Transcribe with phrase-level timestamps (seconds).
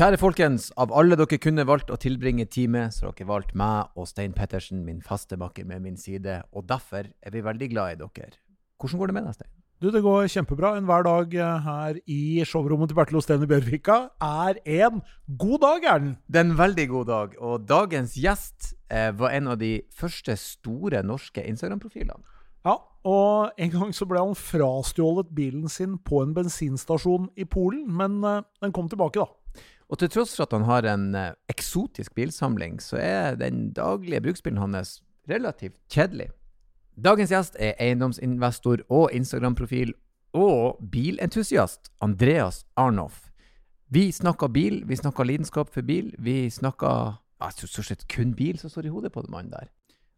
[0.00, 3.50] Kjære folkens, av alle dere kunne valgt å tilbringe tid med, så har dere valgt
[3.52, 7.66] meg og Stein Pettersen, min faste makker med min side, og derfor er vi veldig
[7.68, 8.38] glad i dere.
[8.80, 9.50] Hvordan går det med deg, Stein?
[9.76, 10.70] Du, Det går kjempebra.
[10.78, 15.02] Enhver dag eh, her i showrommet til Bertil Osten i Bjørvika er en
[15.36, 16.14] god dag, er den.
[16.32, 20.32] Det er en veldig god dag, og dagens gjest eh, var en av de første
[20.40, 22.24] store norske Instagram-profilene.
[22.64, 27.84] Ja, og en gang så ble han frastjålet bilen sin på en bensinstasjon i Polen,
[28.00, 29.28] men eh, den kom tilbake, da.
[29.90, 34.22] Og til tross for at han har en eh, eksotisk bilsamling, så er den daglige
[34.22, 35.00] bruksbilen hans
[35.30, 36.30] relativt kjedelig.
[36.94, 39.94] Dagens gjest er eiendomsinvestor og Instagram-profil
[40.36, 43.30] og bilentusiast Andreas Arnoff.
[43.90, 48.60] Vi snakker bil, vi snakker lidenskap for bil, vi snakker ja, stort sett kun bil
[48.60, 49.72] som står i hodet på den mannen der.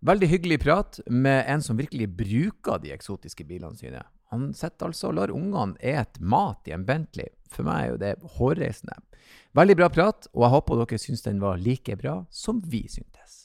[0.04, 4.02] Veldig hyggelig prat med en som virkelig bruker de eksotiske bilene sine.
[4.32, 7.28] Han sitter altså og lar ungene et mat i en Bentley.
[7.52, 8.96] For meg er jo det hårreisende.
[9.52, 13.41] Veldig bra prat, og jeg håper dere syns den var like bra som vi syntes.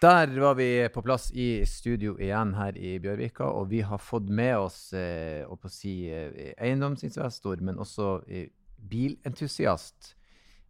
[0.00, 4.30] Der var vi på plass i studio igjen her i Bjørvika, og vi har fått
[4.32, 8.46] med oss eh, å si, eh, eiendomsinvestor, men også eh,
[8.80, 10.14] bilentusiast.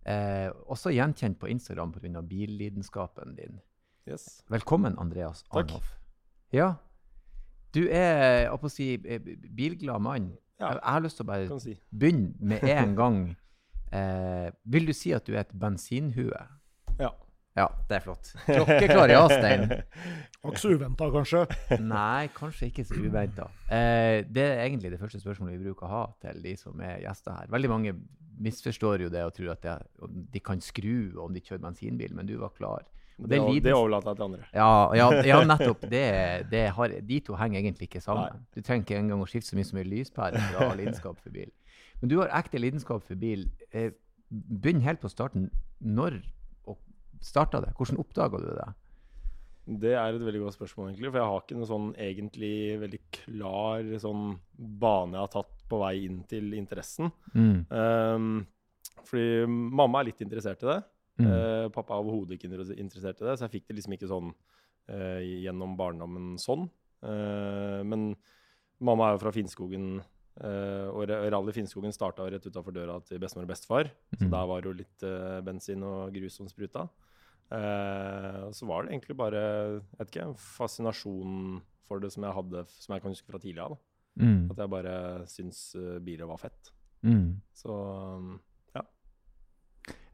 [0.02, 2.22] Eh, også gjenkjent på Instagram pga.
[2.26, 3.60] billidenskapen din.
[4.08, 4.42] Yes.
[4.50, 5.62] Velkommen, Andreas Takk.
[5.62, 5.94] Arnhoff.
[6.50, 6.72] Ja,
[7.70, 9.20] du er å si, eh,
[9.54, 10.32] bilglad mann.
[10.58, 10.72] Ja.
[10.72, 11.78] Jeg, jeg har lyst til å bare si.
[11.94, 13.22] begynne med en gang.
[13.94, 16.46] Eh, vil du si at du er et bensinhue?
[16.98, 17.14] Ja.
[17.58, 18.28] Ja, det er flott.
[18.46, 19.64] Klokkeklar ja, Stein.
[20.40, 21.40] Var ikke så uventa, kanskje.
[21.82, 23.48] Nei, kanskje ikke så uventa.
[23.66, 27.02] Eh, det er egentlig det første spørsmålet vi bruker å ha til de som er
[27.02, 27.50] gjester her.
[27.52, 27.94] Veldig mange
[28.40, 29.74] misforstår jo det og tror at det,
[30.32, 32.86] de kan skru om de kjører bensinbil, men du var klar.
[33.20, 34.46] Og Det, det overlater jeg til andre.
[34.56, 35.82] ja, ja, ja, nettopp.
[35.90, 36.04] Det,
[36.54, 38.30] det har, de to henger egentlig ikke sammen.
[38.32, 38.46] Nei.
[38.56, 41.18] Du trenger ikke engang å skifte så mye som en lyspære for å ha lidenskap
[41.20, 41.50] for bil.
[42.00, 43.48] Men du har ekte lidenskap for bil.
[43.76, 43.90] Eh,
[44.30, 45.50] Begynn helt på starten.
[45.82, 46.20] Når
[47.20, 47.72] starta det?
[47.78, 48.68] Hvordan oppdaga du det?
[49.80, 51.10] Det er et veldig godt spørsmål, egentlig.
[51.12, 54.24] For jeg har ikke noe sånn egentlig veldig klar sånn
[54.58, 57.12] bane jeg har tatt på vei inn til interessen.
[57.36, 57.60] Mm.
[57.70, 58.30] Um,
[59.06, 60.78] fordi mamma er litt interessert i det.
[61.20, 61.26] Mm.
[61.28, 62.48] Uh, pappa er overhodet ikke
[62.80, 66.66] interessert i det, så jeg fikk det liksom ikke sånn uh, gjennom barndommen sånn.
[67.04, 68.14] Uh, men
[68.80, 70.00] mamma er jo fra Finnskogen,
[70.40, 73.90] og ra- Rally Finnskogen starta rett utafor døra til bestemor og bestefar.
[74.16, 74.30] Så Mm.
[74.32, 75.02] der var det jo litt
[75.44, 76.86] bensin og grus som spruta.
[77.50, 81.38] Eh, så var det egentlig bare jeg vet ikke, en fascinasjon
[81.88, 83.80] for det som jeg hadde, som jeg kan huske fra tidligere av.
[84.20, 84.50] Mm.
[84.52, 84.94] At jeg bare
[85.30, 86.70] syns uh, biler var fett.
[87.06, 87.40] Mm.
[87.56, 88.38] Så um,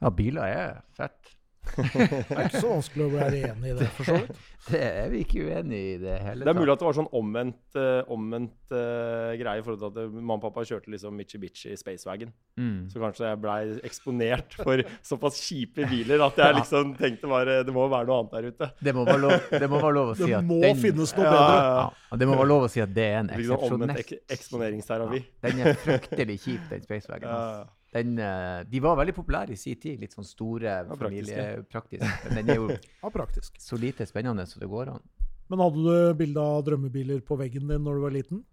[0.00, 1.35] Ja, biler er fett.
[2.26, 4.44] Det er ikke så vanskelig å være enig i det, for så vidt.
[4.66, 7.10] Det er vi ikke uenig i det hele Det er mulig at det var sånn
[7.14, 11.14] omvendt, uh, omvendt uh, greie i forhold til at eh, mamma og pappa kjørte liksom
[11.14, 12.32] Mitsubishi Spacewagon.
[12.58, 12.88] Mm.
[12.90, 17.76] Så kanskje jeg blei eksponert for såpass kjipe biler at jeg liksom tenkte bare det
[17.76, 18.70] må være noe annet der ute.
[18.82, 21.14] Det må være lov, det må være lov å si Det at må den, finnes
[21.14, 21.46] noe bedre.
[21.46, 22.20] ja, ja, ja.
[22.24, 25.24] det må være lov å si at det er en eksepsjonell omvendt eksepsjonell ek eksponeringsterapi.
[25.46, 27.74] Den er fryktelig kjip, den Spacewagen.
[27.94, 30.00] Den, eh, de var veldig populære i sin tid.
[30.02, 32.10] Litt sånn store, ja, familiepraktiske.
[32.26, 32.66] Men den er jo
[33.02, 33.60] Ja, praktisk.
[33.62, 35.04] så lite spennende så det går an.
[35.48, 38.44] Men hadde du bilde av drømmebiler på veggen din når du var liten?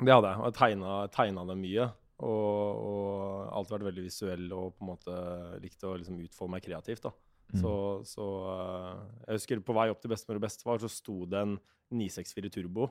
[0.00, 0.40] Det hadde jeg.
[0.40, 1.86] Og jeg tegna, tegna dem mye.
[2.20, 5.14] Og, og alltid vært veldig visuell og på en måte
[5.62, 7.06] likte å liksom utfolde meg kreativt.
[7.06, 7.12] da.
[7.54, 7.60] Mm.
[7.62, 7.72] Så,
[8.06, 11.54] så eh, Jeg husker på vei opp til bestemor og bestefar så sto det en
[11.90, 12.90] 964 Turbo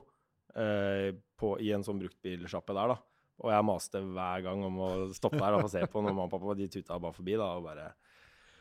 [0.56, 2.94] eh, på, i en sånn bruktbilsjappe der.
[2.96, 2.98] da.
[3.40, 6.26] Og jeg maste hver gang om å stoppe der og få se på når mamma
[6.28, 7.38] og pappa de tuta bare forbi.
[7.40, 7.86] da, Og, bare...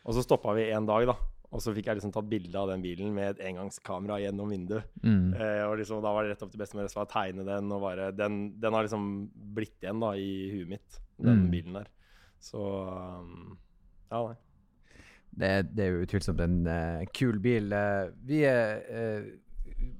[0.06, 1.16] og så stoppa vi en dag, da.
[1.50, 4.86] Og så fikk jeg liksom tatt bilde av den bilen med et engangskamera gjennom vinduet.
[5.02, 5.34] Mm.
[5.34, 7.72] Eh, og liksom, da var det rett opp til bestemor å tegne den.
[7.74, 9.08] og bare, den, den har liksom
[9.58, 11.50] blitt igjen da i huet mitt, den Mm.
[11.52, 11.90] bilen der.
[12.40, 13.58] Så um,
[14.12, 14.38] ja, nei.
[15.40, 17.74] Det, det er jo utvilsomt en uh, kul bil.
[17.74, 19.28] Uh, vi er uh,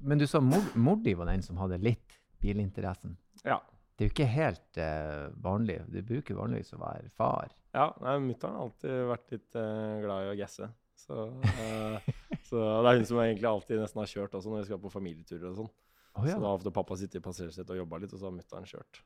[0.06, 3.16] Men du sa mor, mor di var den som hadde litt bilinteressen.
[3.44, 3.58] Ja.
[4.00, 5.74] Det er jo ikke helt eh, vanlig.
[5.92, 7.50] Du bruker vanligvis å være far.
[7.76, 10.68] ja Mutter'n har alltid vært litt eh, glad i å gasse.
[10.96, 12.08] Så, eh,
[12.48, 14.94] så det er hun som egentlig alltid nesten har kjørt også når vi skal på
[14.94, 15.68] familieturer og sånn.
[16.16, 16.32] Oh, ja.
[16.32, 18.72] Så da har ofte pappa sittet i passasjersetet og jobba litt, og så har mutter'n
[18.72, 19.02] kjørt.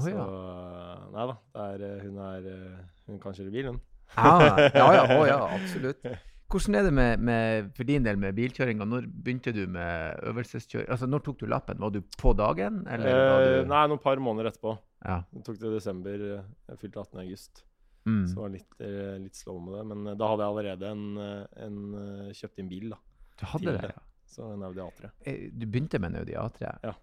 [0.00, 0.24] Så ja.
[0.24, 3.84] eh, nei da, det er, eh, hun, er, eh, hun kan kjøre bil, hun.
[4.16, 4.40] Ah,
[4.72, 6.00] ja, ja, oh, ja, absolutt.
[6.50, 8.84] Hvordan er det med, med, for din del med bilkjøringa?
[8.88, 10.88] Når begynte du med øvelseskjøring?
[10.90, 11.78] Altså, når tok du lappen?
[11.78, 12.80] Var du på dagen?
[12.90, 14.72] Eller var Eh, du nei, noen par måneder etterpå.
[15.06, 15.20] Ja.
[15.30, 16.24] Det tok til desember.
[16.38, 16.42] eh,
[16.72, 17.20] Jeg fylte 18.
[17.22, 17.64] august.
[18.06, 18.26] Mm.
[18.26, 19.84] Så det var litt, eh, litt slow med det.
[19.92, 22.96] Men eh, da hadde jeg allerede en, eh, en eh, kjøpt inn bil, da.
[23.40, 23.92] Du hadde det, det.
[23.94, 24.02] ja.
[24.30, 25.10] Så en Audi A3.
[25.26, 26.74] Eh, Du begynte med en Audi A3?
[26.82, 26.94] Ja.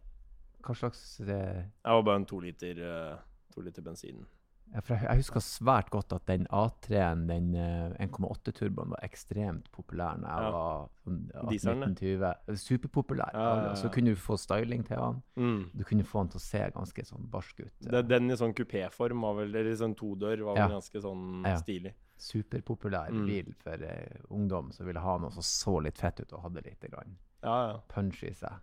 [0.67, 1.39] Hva slags det...
[1.85, 3.17] Jeg var bare en to liter, eh,
[3.53, 4.25] to liter bensin.
[4.75, 10.53] Jeg, husker svært godt at den A3-en, den eh, 1,8-turboen, var ekstremt populær da jeg
[10.53, 12.57] var sånn Dieselen, 18-19-20.
[12.63, 13.31] Superpopulær.
[13.33, 13.75] Ja, ja, ja.
[13.79, 15.21] Så kunne du få styling til han.
[15.39, 15.61] Mm.
[15.73, 17.89] Du kunne få han til å se ganske sånn barsk ut.
[18.11, 21.55] Den i sånn kupéform eller i sånn todør var vel ganske sånn Ja.
[21.63, 21.93] stilig.
[22.17, 23.25] Superpopulær Mm.
[23.27, 26.63] bil for uh, ungdom som ville ha noe som så litt fett ut og hadde
[26.65, 27.79] litt grann Ja, ja.
[27.87, 28.57] punch i seg.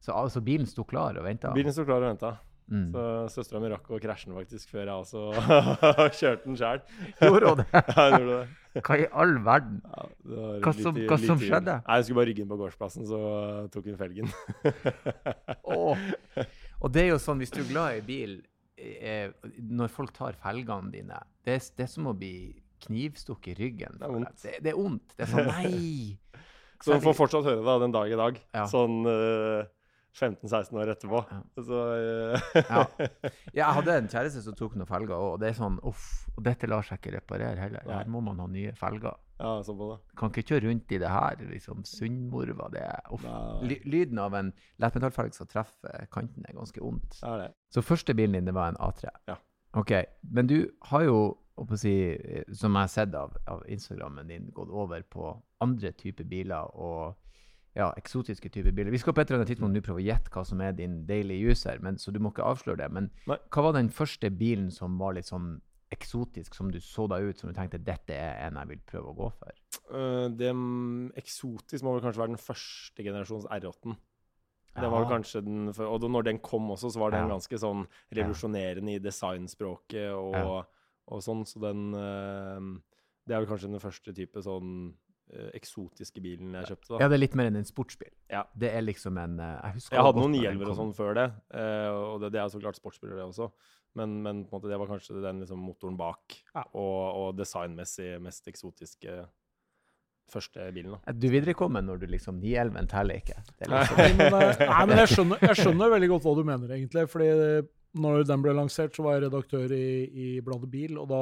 [0.00, 1.52] Så altså, bilen sto klar og venta?
[1.52, 2.38] Bilen sto klar og venta.
[2.72, 2.86] Mm.
[2.94, 3.00] Så
[3.34, 5.24] søstera mi rakk å krasje den faktisk før jeg også
[6.18, 6.80] kjørte den sjøl.
[7.20, 7.66] Gjorde hun det?
[7.94, 8.80] Ja, hun gjorde det.
[8.88, 9.76] Hva i all verden?
[9.84, 10.06] Ja,
[10.64, 11.76] Hva som- i- hva som skjedde?
[11.86, 13.20] Nei, Jeg skulle bare rygge inn på gårdsplassen, så
[13.70, 14.32] tok hun felgen.
[15.76, 16.08] Åh.
[16.80, 18.34] Og det er jo sånn, hvis du er glad i bil,
[18.80, 19.30] eh,
[19.60, 24.00] når folk tar felgene dine, det det er som å bli knivstukket i ryggen.
[24.00, 24.42] Det er vondt.
[24.42, 25.14] Det, det er vondt.
[25.16, 26.18] Det er sånn, nei!
[26.84, 28.40] Så hun får fortsatt høre det den dag i dag.
[28.52, 28.64] Ja.
[28.68, 29.62] Sånn uh,
[30.14, 31.20] 15-16 år etterpå.
[31.66, 32.84] Så uh, Ja.
[33.54, 36.04] Jeg hadde en kjæreste som tok noen felger òg, og det er sånn uff.
[36.44, 37.86] Dette lar seg ikke reparere heller.
[37.90, 39.18] Her må man ha nye felger.
[39.38, 39.98] Ja, så på det.
[40.18, 41.40] Kan ikke kjøre rundt i det her.
[41.50, 42.68] liksom Sunnmorva.
[42.74, 43.24] Det er uff.
[43.26, 43.80] Nei.
[43.90, 44.52] Lyden av en
[44.82, 47.18] lettmetallfelg som treffer kanten, er ganske vondt.
[47.18, 47.50] Det.
[47.74, 49.10] Så første bilen din, det var en A3?
[49.30, 49.40] Ja.
[49.74, 49.90] Ok,
[50.22, 51.18] Men du har jo,
[51.74, 56.24] si, eh, som jeg har sett av, av Instagrammen din, gått over på andre typer
[56.24, 57.16] biler og
[57.74, 58.92] ja, eksotiske typer biler.
[58.94, 61.00] Vi skal på et eller annet tidspunkt nå prøve å gjette hva som er din
[61.08, 62.90] daily user, men, så du må ikke avsløre det.
[62.94, 63.38] Men Nei.
[63.50, 65.56] hva var den første bilen som var litt sånn
[65.94, 69.12] eksotisk, som du så deg ut, som du tenkte dette er en jeg vil prøve
[69.12, 69.60] å gå for?
[69.90, 70.50] Uh, det
[71.20, 73.98] eksotisk må vel kanskje være den første generasjons R8-en.
[74.74, 77.36] Det var kanskje den, og når den kom også, så var den Ja.
[77.36, 80.64] ganske sånn revolusjonerende i designspråket og, Ja.
[81.14, 81.44] og sånn.
[81.46, 82.80] Så den uh,
[83.26, 84.94] Det er vel kanskje den første type sånn
[85.56, 86.88] eksotiske bilen jeg kjøpte.
[86.94, 86.98] da.
[87.02, 88.10] Ja, det er litt mer enn en sportsbil.
[88.30, 88.42] Ja.
[88.54, 91.24] Det er liksom en eh, Jeg husker Jeg hadde noen 911 og sånn før det,
[91.54, 93.48] eh, og det, det er så klart sportsbiler, det også.
[93.94, 96.64] Men, men på en måte det var kanskje den liksom motoren bak, Ja.
[96.74, 99.24] og, og designmessig mest eksotiske
[100.32, 100.94] første bilen.
[101.04, 101.12] da.
[101.12, 103.38] Du viderekommer når du liksom 911 teller ikke.
[103.58, 106.34] Det er liksom, Nei, men, eh, nei, men jeg, skjønner, jeg skjønner veldig godt hva
[106.38, 107.04] du mener, egentlig.
[107.12, 107.28] fordi
[107.94, 111.20] når den ble lansert, så var jeg redaktør i, i bladet Bil, og da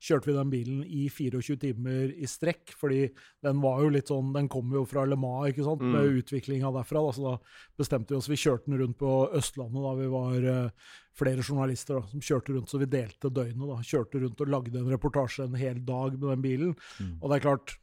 [0.00, 3.02] kjørte vi den bilen i 24 timer i strekk, fordi
[3.44, 6.20] den var jo litt sånn Den kom jo fra Le Mans, ikke sant, med Mm.
[6.22, 7.02] utviklinga derfra.
[7.04, 7.34] Da, så da
[7.76, 10.70] bestemte vi oss Vi kjørte den rundt på Østlandet da vi var uh,
[11.16, 13.68] flere journalister da, som kjørte rundt, så vi delte døgnet.
[13.68, 16.76] da, Kjørte rundt og lagde en reportasje en hel dag med den bilen.
[17.00, 17.18] Mm.
[17.20, 17.76] Og det er klart,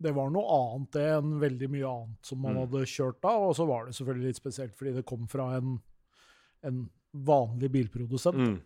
[0.00, 2.60] det var noe annet det enn veldig mye annet som man Mm.
[2.68, 3.34] hadde kjørt da.
[3.48, 5.80] Og så var det selvfølgelig litt spesielt fordi det kom fra en,
[6.62, 8.36] en vanlig bilprodusent.
[8.36, 8.60] Mm,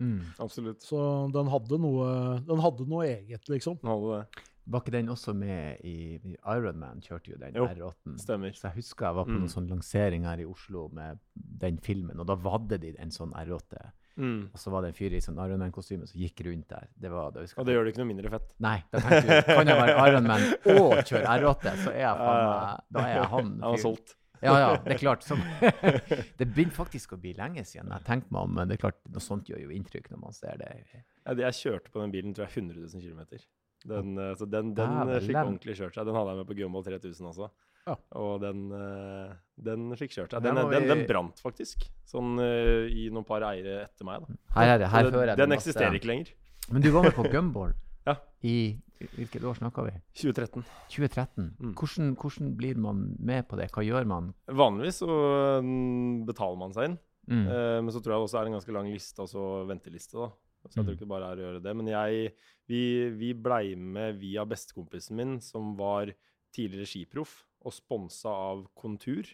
[0.00, 0.20] mm.
[0.38, 0.82] absolutt.
[0.82, 2.08] Så den hadde, noe,
[2.46, 3.78] den hadde noe eget, liksom.
[3.82, 4.44] Den hadde det.
[4.64, 6.16] Var ikke den også med i,
[6.48, 7.02] Ironman?
[7.04, 8.14] Kjørte jo den Jo, R8-en.
[8.22, 8.54] Stemmer.
[8.56, 9.42] Så jeg husker jeg var på Mm.
[9.42, 13.34] noen sånn lansering her i Oslo med den filmen, og da hadde de en sånn
[13.36, 13.82] R8.
[14.16, 14.48] Mm.
[14.54, 16.86] Og så var det en fyr i sånn Ironman-kostyme som gikk rundt der.
[16.96, 18.48] Det var, det Og det gjør det ikke noe mindre fett.
[18.62, 20.44] Nei, da tenkte du kan jeg være Ironman
[20.80, 23.44] og kjøre R8, så er jeg faen meg Da er jeg han.
[23.44, 23.82] Han var fyren.
[23.84, 24.16] solgt.
[24.44, 25.24] Ja, ja, det er klart.
[25.26, 25.42] Som,
[26.38, 29.00] det begynner faktisk å bli lenge siden jeg tenkte meg om, men det er klart,
[29.10, 30.70] noe sånt gjør jo inntrykk når man ser det.
[30.94, 33.44] Ja, det jeg kjørte på den bilen, tror jeg 100 000 km.
[33.84, 36.08] Den, eh, så den, den eh, fikk ordentlig kjørt seg.
[36.08, 37.50] Den hadde jeg med på Gumball 3000 også.
[37.84, 37.96] Ja.
[38.16, 39.34] Og den, eh,
[39.66, 40.46] den fikk kjørt seg.
[40.46, 44.24] Den, den, den brant faktisk, sånn i noen par eiere etter meg.
[44.24, 44.40] da.
[44.56, 45.68] Her, er det, her hører den, den masse.
[45.68, 46.32] eksisterer ikke lenger.
[46.72, 47.74] Men du var med på Gumball
[48.06, 48.16] Ja.
[48.42, 49.92] i Hvilket år snakker vi?
[50.16, 50.62] 2013.
[50.88, 51.48] 2013.
[51.60, 51.72] Mm.
[51.76, 53.66] Hvordan, hvordan blir man med på det?
[53.74, 54.30] Hva gjør man?
[54.48, 55.08] Vanligvis så
[55.60, 57.46] mm, betaler man seg inn, Mm.
[57.48, 60.12] eh, men så tror jeg det også er en ganske lang liste, altså venteliste.
[60.20, 60.28] da.
[60.68, 60.92] Så jeg tror Mm.
[60.94, 61.76] ikke det bare er å gjøre det.
[61.76, 62.32] Men jeg,
[62.68, 62.80] vi,
[63.16, 66.12] vi blei med via bestekompisen min, som var
[66.54, 69.24] tidligere skiproff og sponsa av Kontur,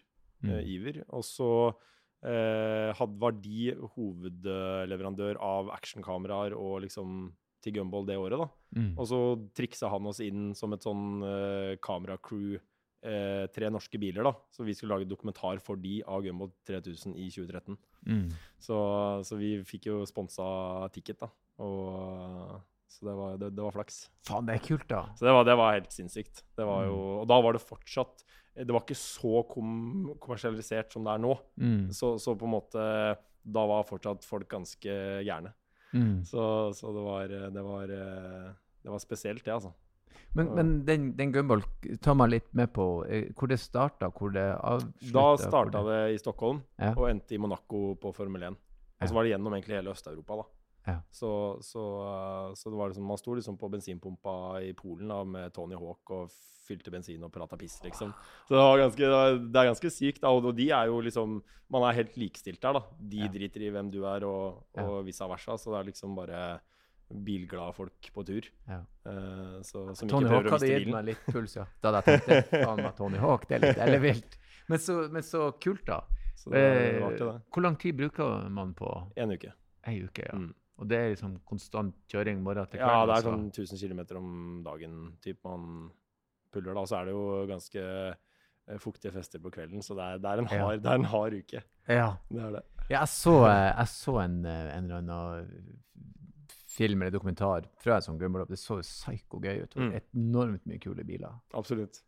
[0.42, 0.50] Mm.
[0.50, 1.04] eh, Iver.
[1.10, 1.74] Og så
[2.22, 8.48] eh, had, var de hovedleverandør av actionkameraer og liksom til Gumball det året, da.
[8.76, 8.92] Mm.
[8.96, 9.20] Og så
[9.56, 12.56] triksa han oss inn som et sånn uh, kameracrew,
[13.04, 14.32] uh, tre norske biler, da.
[14.54, 17.76] Så vi skulle lage dokumentar for de av Gumball 3000 i 2013.
[18.08, 18.26] Mm.
[18.62, 18.80] Så,
[19.28, 21.30] så vi fikk jo sponsa ticket, da.
[21.60, 22.58] Og,
[22.90, 24.02] så det var, det, det var flaks.
[24.26, 25.04] Faen, det er kult, da.
[25.14, 26.44] Så det var, det var helt sinnssykt.
[26.56, 27.18] Det var jo, Mm.
[27.20, 28.24] og da var det fortsatt
[28.60, 29.68] Det var ikke så kom,
[30.20, 31.36] kommersialisert som det er nå.
[31.60, 31.84] Mm.
[31.94, 32.82] Så, så på en måte
[33.46, 35.52] Da var fortsatt folk ganske gærne.
[35.92, 36.24] Mm.
[36.24, 36.42] Så,
[36.74, 37.86] så det var Det var
[38.82, 39.72] det var spesielt, det, altså.
[40.34, 40.54] Men, Ja.
[40.54, 41.62] men den, den Gumball,
[42.00, 45.12] ta meg litt med på eh, hvor det starta, hvor det avslutta?
[45.12, 46.92] Da starta det i Stockholm Ja.
[46.96, 48.56] og endte i Monaco på Formel 1.
[49.00, 50.44] Og så var det gjennom egentlig hele Øst-Europa, da.
[50.86, 50.96] Ja.
[51.12, 51.30] Så,
[51.62, 51.82] så,
[52.56, 56.10] så det var liksom, man sto liksom på bensinpumpa i Polen da, med Tony Hawk
[56.16, 56.30] og
[56.70, 58.12] fylte bensin og prata piss, liksom.
[58.48, 60.20] Så det, var ganske, det er- ganske sykt.
[60.22, 62.80] da, Og de er jo liksom Man er helt likestilt der, da.
[62.98, 63.28] De Ja.
[63.28, 64.82] driter i hvem du er, og, Ja.
[64.88, 65.54] og vice versa.
[65.58, 66.60] Så det er liksom bare
[67.10, 68.42] bilglade folk på tur.
[68.68, 68.80] Ja.
[69.06, 71.64] Uh, så, som Tony ikke Hawk hadde gitt meg litt puls, ja.
[71.82, 74.36] Da hadde jeg tenkt faen meg Tony Hawk, det er litt ellevilt.
[74.68, 76.00] Men så, men så kult, da.
[76.38, 77.42] Så det, det Eh, det.
[77.52, 79.52] Hvor lang tid bruker man på En uke.
[79.84, 80.22] En uke?
[80.26, 80.36] ja.
[80.38, 80.54] Mm.
[80.80, 82.88] Og det er liksom konstant kjøring morgen til kveld?
[82.88, 83.32] Ja, det er altså.
[83.34, 84.30] sånn 1000 km om
[84.64, 85.90] dagen typ man
[86.52, 86.84] puller da.
[86.88, 90.42] Så er det jo ganske eh, fuktige fester på kvelden, så det er, det er,
[90.42, 90.64] en, Ja.
[90.64, 91.62] hard, det er en hard uke.
[91.86, 92.10] Ja.
[92.30, 92.62] Det er det.
[92.88, 95.80] Ja, jeg så, eh, jeg så en, eh, en eller annen
[96.70, 98.48] film eller dokumentar fra en sånn gummiblopp.
[98.48, 99.76] Det så psyko gøy ut.
[99.76, 99.90] Mm.
[100.14, 101.34] Enormt mye kule biler.
[101.52, 102.00] Absolutt.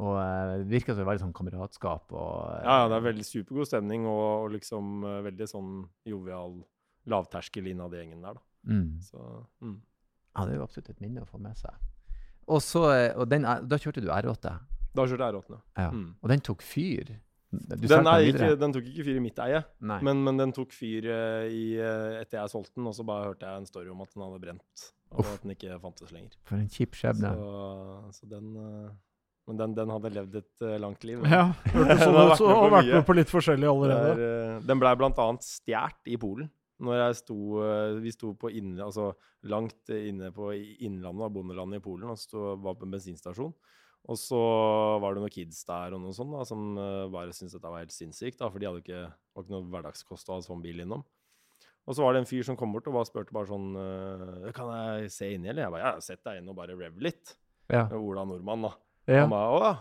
[0.00, 0.16] Og
[0.60, 3.68] det virker som det er veldig sånn kameratskap og Ja, ja, det er veldig supergod
[3.68, 5.72] stemning og, og liksom veldig sånn
[6.08, 6.60] jovial
[7.08, 8.42] lavterskel innad i gjengen der, da.
[8.68, 9.00] mm.
[9.06, 9.22] Så
[9.60, 9.78] mm.
[10.36, 11.74] Ja, det er jo absolutt et minne å få med seg.
[12.50, 14.52] Og så, eh, og den, er- da kjørte du R8.
[14.94, 15.58] Da kjørte jeg R8.
[15.78, 15.90] Ja.
[15.90, 16.06] Mm.
[16.20, 17.10] Og den tok fyr.
[17.50, 21.08] Du Den, ikke, den tok ikke fyr i mitt eie, men, men den tok fyr
[21.10, 24.04] eh, i, eh, etter jeg solgte den, og så bare hørte jeg en story om
[24.04, 25.32] at den hadde brent, og Uff.
[25.34, 26.36] at den ikke fantes lenger.
[26.46, 27.32] For en kjip skjebne.
[27.34, 28.92] Så, så den eh,
[29.50, 31.24] Men den, den hadde levd et uh, langt liv.
[31.26, 32.36] Ja, hørtes sånn har ut.
[32.36, 34.14] vært med på vært med på litt forskjellig allerede.
[34.14, 36.50] Der, uh, den blei annet stjålet i Polen.
[36.80, 39.10] Når jeg sto, eh, vi sto på inn, altså
[39.50, 43.52] langt inne på innlandet av bondelandet i Polen og sto, var på en bensinstasjon.
[44.08, 44.38] Og så
[45.02, 47.82] var det noen kids der og noe sånt da, som eh, bare syntes dette var
[47.82, 48.38] helt sinnssykt.
[48.40, 49.02] da, For de hadde ikke,
[49.36, 51.04] var ikke noe hverdagskost å ha sånn bil innom.
[51.88, 54.50] Og så var det en fyr som kom bort og bare spurte bare sånn eh,
[54.56, 55.64] Kan jeg se inni, eller?
[55.66, 57.36] Jeg bare ja, sett deg inn og bare rev litt.
[57.72, 57.86] Ja.
[57.96, 58.74] Ola Nordmann, da.
[59.10, 59.24] Ja.
[59.24, 59.72] Han bare, «Å.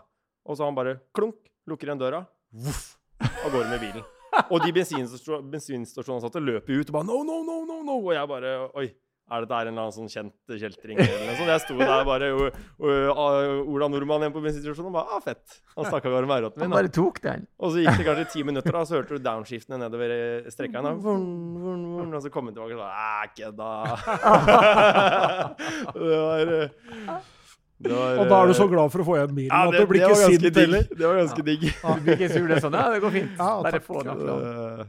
[0.50, 2.24] Og så han bare klunk, lukker igjen døra,
[2.65, 4.08] voff, av gårde med bilen.
[4.53, 8.00] Og de bensinstasjonsansatte bensinstasjonene satt og løp ut og bare no, no, no, no, no.
[8.01, 8.89] Og jeg bare oi.
[9.29, 10.98] Er dette en eller annen sånn kjent kjeltring?
[10.98, 11.51] eller noe sånt?
[11.51, 15.60] Jeg sto der bare og, og, Ola Nordmann igjen på bensinstasjonen og bare ah, fett.
[15.75, 16.77] Han stakk av gårde med R8-en Han min.
[16.79, 17.46] bare tok den.
[17.62, 20.15] Og så gikk det kanskje ti minutter, da, så hørte du downshiftene nedover
[21.05, 23.69] vun, Og så kom han tilbake og sa æ, kødda.
[26.00, 27.29] det var eh,
[27.88, 29.72] var, Og da er du så eh, glad for å få igjen bilen ja, at
[29.72, 30.58] det, du blir ikke sint digg.
[30.60, 30.84] heller.
[30.92, 31.62] Det var ganske digg.
[31.70, 32.76] Du blir ikke sur, det er sånn.
[32.76, 33.32] Ja, det går fint.
[33.40, 34.26] Ja, bare få den.
[34.28, 34.86] Eh,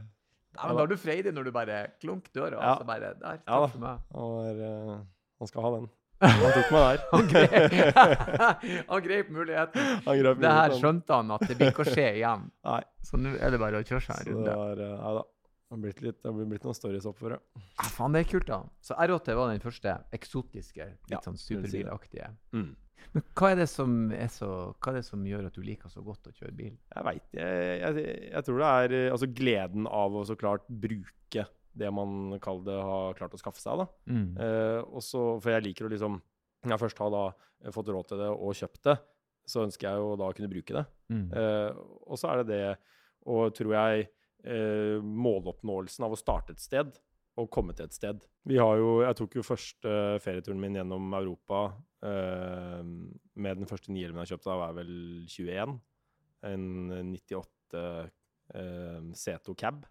[0.51, 2.73] Ja, men da har du freidig når du bare klunk døra, Ja.
[2.75, 3.67] og så bare Der, takk Ja da.
[3.71, 4.01] for meg.
[4.13, 4.97] Han, var, eh,
[5.39, 5.87] han skal ha den.
[6.21, 6.99] Han tok meg der.
[7.15, 7.95] Han grep,
[8.91, 9.87] han grep muligheten.
[10.05, 12.43] Han grep Det her skjønte han at det blir ikke å skje igjen.
[12.67, 12.81] Nei.
[13.07, 15.23] Så nå er det bare å kjøre seg en Så det var ja, da.
[15.71, 17.37] Det har blitt, litt, det har blitt noen stories opp for det.
[17.79, 18.57] Ja, faen, det er kult, da.
[18.83, 22.27] Så R8 var den første eksotiske, litt Ja, sånn superbilaktige.
[22.51, 22.73] Mm.
[23.15, 25.89] Men hva er det som er så Hva er det som gjør at du liker
[25.89, 26.75] så godt å kjøre bil?
[26.75, 30.67] Jeg veit jeg, jeg, jeg tror det er eh, altså gleden av å så klart
[30.67, 33.79] bruke det man kaller det har klart å skaffe seg.
[33.79, 33.87] da.
[34.11, 34.27] Mm.
[34.43, 36.19] Eh, også, for jeg liker å liksom
[36.67, 38.97] Når jeg først har da eh, fått råd til det og kjøpt det,
[39.49, 40.83] så ønsker jeg jo da å kunne bruke det.
[41.15, 41.27] Mm.
[41.31, 42.65] Eh, og så er det det,
[43.31, 44.11] og tror jeg,
[44.43, 46.97] eh, måloppnåelsen av å starte et sted
[47.39, 48.19] og komme til et sted.
[48.45, 49.91] Vi har jo, Jeg tok jo første
[50.23, 52.81] ferieturen min gjennom Europa eh,
[53.35, 54.49] med den første nihjelmen jeg kjøpte.
[54.49, 54.93] Da var jeg vel
[55.29, 55.79] 21.
[56.51, 56.65] En
[57.13, 57.81] 98
[58.55, 59.85] eh, Seto cab.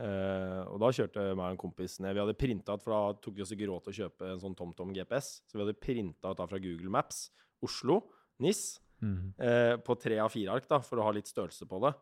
[0.00, 2.14] Eh, og da kjørte jeg meg og en kompis ned.
[2.16, 4.40] Vi hadde printa ut, for da tok vi oss ikke råd til å kjøpe en
[4.40, 5.40] sånn TomTom GPS.
[5.50, 7.26] Så vi hadde printa ut da fra Google Maps
[7.62, 8.02] Oslo,
[8.40, 9.32] NIS, Mm.
[9.40, 11.94] eh, på tre av fire ark, da, for å ha litt størrelse på det.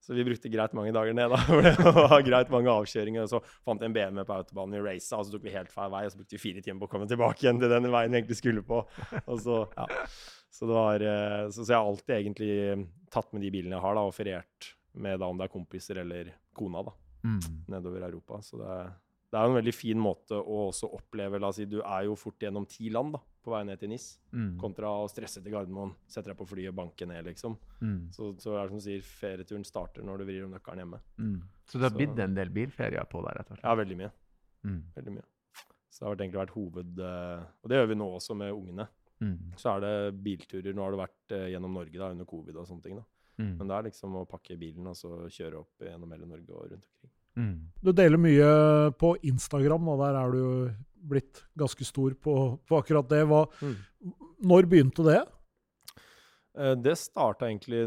[0.00, 1.36] Så vi brukte greit mange dager ned, da.
[1.48, 3.26] For det var greit mange avkjøringer.
[3.26, 5.72] Og så fant vi en BMW på autobanen i racet, og så tok vi helt
[5.74, 6.04] feil vei.
[6.08, 8.22] Og så brukte vi fire timer på å komme tilbake igjen til den veien vi
[8.22, 8.80] egentlig skulle på.
[9.44, 9.86] Så, ja.
[10.50, 12.54] Så, det var, eh, så, så jeg har alltid egentlig
[13.12, 16.02] tatt med de bilene jeg har, da, og feriert med da om det er kompiser
[16.06, 17.36] eller kona, da, Mm.
[17.68, 18.38] nedover Europa.
[18.40, 18.74] Så det
[19.30, 22.06] det er jo en veldig fin måte å også oppleve La oss si du er
[22.08, 24.58] jo fort gjennom ti land da, på vei ned til NIS, Mm.
[24.60, 27.56] kontra å stresse til Gardermoen, sette deg på flyet og banke ned, liksom.
[27.80, 28.10] Mm.
[28.12, 31.00] Så, så er det som du sier, ferieturen starter når du vrir om nøkkelen hjemme.
[31.18, 31.40] Mm.
[31.66, 33.64] Så det har blitt en del bilferier på deg, rett og slett?
[33.64, 34.10] Ja, veldig mye.
[34.64, 34.80] Mm.
[34.96, 35.26] Veldig mye.
[35.90, 36.98] Så det har egentlig vært hoved...
[37.00, 38.88] eh, Og det gjør vi nå også med ungene.
[39.20, 39.38] Mm.
[39.60, 39.94] Så er det
[40.24, 40.72] bilturer.
[40.76, 42.96] Nå har det vært eh, gjennom Norge da, under covid og sånne ting.
[43.00, 43.04] da.
[43.40, 43.56] Mm.
[43.58, 46.70] Men det er liksom å pakke bilen og så kjøre opp gjennom hele Norge og
[46.70, 47.12] rundt omkring.
[47.40, 47.56] Mm.
[47.80, 48.48] Du deler mye
[49.00, 50.40] på Instagram, og der er du
[51.02, 52.34] blitt ganske stor på,
[52.66, 53.22] på akkurat det.
[53.26, 53.44] Hva,
[54.44, 55.20] når begynte det?
[56.58, 57.82] Eh, Det starta egentlig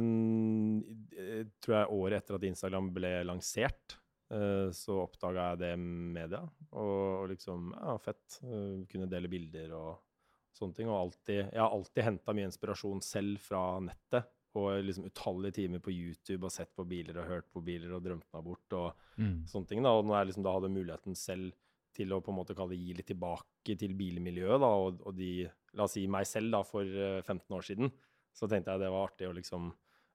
[1.18, 3.98] eh, tror jeg, året etter at Instagram ble lansert.
[4.34, 6.42] Eh, Så oppdaga jeg det media,
[6.72, 8.40] og, og liksom Ja, fett.
[8.90, 10.00] Kunne dele bilder og
[10.54, 10.88] sånne ting.
[10.90, 14.30] Og alltid, jeg har alltid henta mye inspirasjon selv fra nettet.
[14.54, 18.04] Og liksom utallige timer på YouTube og sett på biler og hørt på biler og
[18.06, 19.46] drømt meg bort og Mm.
[19.46, 19.84] sånne ting.
[19.84, 21.54] da, Og når jeg liksom da hadde muligheten selv
[21.94, 25.50] til å på en måte kalle gi litt tilbake til bilmiljøet, da, og, og de
[25.74, 27.90] La oss si meg selv, da, for eh, 15 år siden.
[28.34, 29.72] Så tenkte jeg det var artig å liksom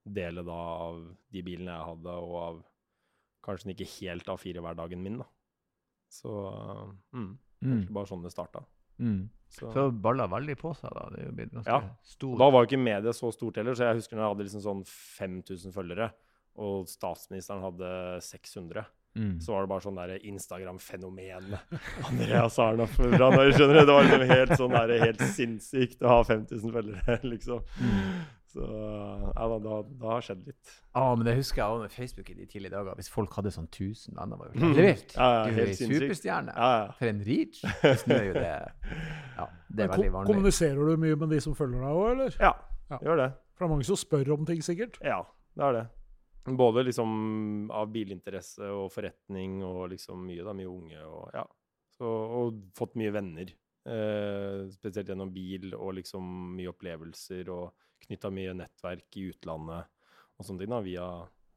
[0.07, 1.01] dele da av
[1.35, 2.61] de bilene jeg hadde, og av
[3.43, 5.27] kanskje ikke helt A4-hverdagen min, da.
[6.09, 6.31] Så
[7.13, 7.89] mm, Mm.
[7.91, 8.61] bare sånn det starta.
[9.03, 9.29] Mm.
[9.51, 11.09] Så, Så balla veldig på seg, da.
[11.11, 11.81] Det er jo blitt ganske Ja.
[12.07, 12.39] stor.
[12.39, 14.63] da var jo ikke mediet så stort heller, så jeg husker når jeg hadde liksom
[14.63, 16.13] sånn 5000 følgere,
[16.59, 18.87] og statsministeren hadde 600.
[19.17, 19.41] Mm.
[19.41, 21.55] Så var det bare sånn der Instagram-fenomen.
[22.09, 23.85] Andreas Arnoff fra Norge, skjønner du.
[23.87, 27.65] Det var liksom helt sånn der, helt sinnssykt å ha 5000 følgere, liksom.
[27.83, 28.19] Mm.
[28.49, 30.71] Så ja, da, da, da har det skjedd litt.
[30.97, 32.95] Ja, men det husker jeg også med Facebook i de tidlige dager.
[32.97, 35.13] Hvis folk hadde sånn 1000 venner, var jo helt vilt.
[35.19, 36.55] Ja, ja, Du er superstjerne.
[36.57, 36.87] Ja, ja.
[36.97, 37.61] For en reach.
[37.85, 40.31] Just er jo det Ja, det er Men veldig vanlig.
[40.33, 42.39] Kommuniserer du mye med de som følger deg òg, eller?
[42.41, 42.55] Ja,
[42.89, 42.99] Ja.
[43.05, 43.29] gjør det.
[43.53, 44.97] For det er mange som spør om ting, sikkert.
[45.05, 45.21] Ja,
[45.59, 45.85] det er det.
[46.45, 50.55] Både liksom av bilinteresse og forretning og liksom mye, da.
[50.57, 51.45] Mye unge og ja.
[51.99, 53.51] Så, og fått mye venner.
[53.89, 56.25] Eh, spesielt gjennom bil og liksom
[56.57, 57.73] mye opplevelser og
[58.05, 59.89] knytta mye nettverk i utlandet
[60.39, 61.07] og sånne ting da, via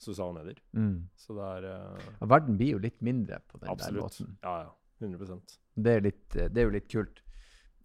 [0.01, 0.61] sosiale medier.
[0.73, 1.09] Mm.
[1.19, 4.05] Så det er eh, Verden blir jo litt mindre på den der absolutt.
[4.07, 4.38] måten.
[4.41, 4.77] Ja, ja.
[5.01, 7.23] 100% Det er, litt, det er jo litt kult.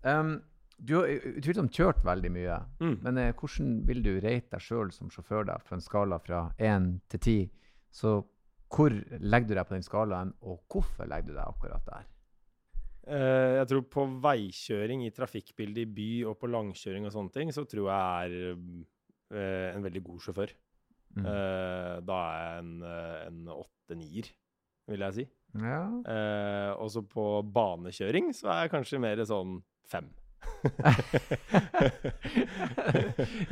[0.04, 0.34] Um,
[0.76, 2.56] du har utvilsomt kjørt veldig mye.
[2.83, 2.97] mm.
[3.04, 6.47] Men eh, hvordan vil du rate deg sjøl som sjåfør da, på en skala fra
[6.59, 7.47] 1 til 10?
[7.97, 8.18] Så
[8.73, 12.11] hvor legger du deg på den skalaen, og hvorfor legger du deg akkurat der?
[13.06, 17.52] Eh, jeg tror på veikjøring i trafikkbildet i by og på langkjøring og sånne ting,
[17.54, 20.52] så tror jeg er eh, en veldig god sjåfør.
[21.16, 21.25] Mm.
[21.25, 24.28] Eh, da er jeg en, en åtte-nier,
[24.90, 25.26] vil jeg si.
[25.62, 25.80] Ja.
[26.04, 30.11] Eh, og så på banekjøring så er jeg kanskje mer sånn fem.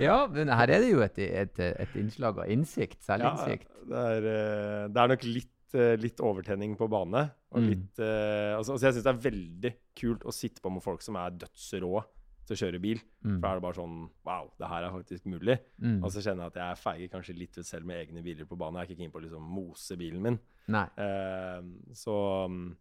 [0.00, 3.68] Ja, men her er det jo et, et, et innslag av innsikt, selvinnsikt.
[3.68, 7.26] Ja, det, er, eh, det er nok litt, eh, litt overtenning på bane.
[7.54, 7.68] Og Mm.
[7.70, 11.02] litt, eh, altså, altså jeg syns det er veldig kult å sitte på med folk
[11.06, 12.04] som er dødsrå
[12.44, 12.98] til å kjøre bil.
[13.24, 13.36] Mm.
[13.38, 15.58] For da er det bare sånn Wow, det her er faktisk mulig.
[15.80, 16.00] Mm.
[16.04, 18.59] Og så kjenner jeg at jeg feiger kanskje litt ut selv med egne biler på
[18.59, 18.80] banen.
[18.83, 20.38] Jeg er ikke keen på å liksom mose bilen min.
[20.68, 20.85] Nei.
[20.98, 21.62] Uh,
[21.96, 22.14] så
[22.50, 22.76] mm,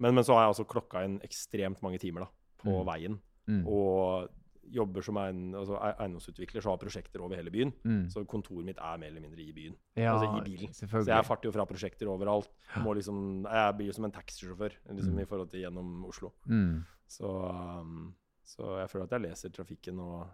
[0.00, 2.28] men, men så har jeg altså klokka inn ekstremt mange timer da,
[2.60, 2.84] på Mm.
[2.90, 3.16] veien.
[3.46, 3.62] Mm.
[3.66, 4.28] Og
[4.76, 7.70] jobber som en, altså, eiendomsutvikler, så har prosjekter over hele byen.
[7.86, 8.08] Mm.
[8.10, 9.76] Så kontoret mitt er mer eller mindre i byen.
[9.94, 10.72] Ja, altså i bilen.
[10.74, 12.50] Så jeg farter jo fra prosjekter overalt.
[12.82, 15.20] Må liksom, jeg blir jo som en taxisjåfør liksom, Mm.
[15.22, 16.32] i forhold til gjennom Oslo.
[16.50, 16.82] Mm.
[17.06, 20.26] Så, um, så jeg føler at jeg leser trafikken og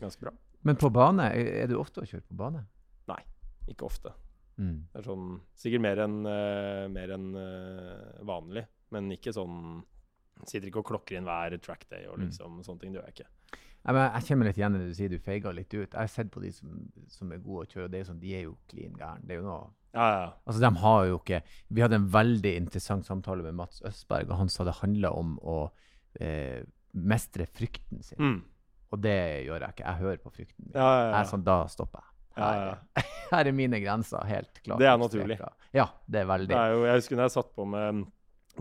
[0.00, 0.34] ganske bra.
[0.62, 2.66] Men på bane, er du ofte å kjøre på bane?
[3.08, 3.22] Nei,
[3.68, 4.12] Ikke ofte.
[4.58, 4.86] Mm.
[4.92, 8.62] Det er sånn, sikkert mer enn uh, mer enn, eh, vanlig,
[8.94, 9.82] men ikke sånn
[10.44, 12.26] Sitter ikke og klokker inn hver track day og Mm.
[12.28, 12.92] liksom sånne ting.
[12.92, 13.30] Det gjør jeg ikke.
[13.86, 15.92] Jeg, men jeg kjenner litt igjen i det du sier, du feiger litt ut.
[15.92, 16.68] Jeg har sett på de som,
[17.08, 19.22] som er gode å kjøre, og det er sånn, de er jo klin gærne.
[19.26, 20.32] Det er jo noe Ja, ja.
[20.46, 21.38] Altså, de har jo ikke
[21.72, 25.38] Vi hadde en veldig interessant samtale med Mats Østberg, og han sa det handla om
[25.40, 25.70] å
[26.20, 28.18] eh, mestre frykten sin.
[28.18, 28.42] Mm.
[28.92, 29.84] Og det gjør jeg ikke.
[29.86, 30.74] Jeg hører på frykten min.
[30.74, 32.12] ja, Jeg sånn, da stopper jeg.
[32.36, 33.02] Her, ja.
[33.32, 34.78] her er mine grenser helt klart.
[34.82, 35.38] Det er naturlig.
[35.72, 36.48] Ja, det er veldig.
[36.52, 38.04] Det er jo, jeg husker når jeg satt på med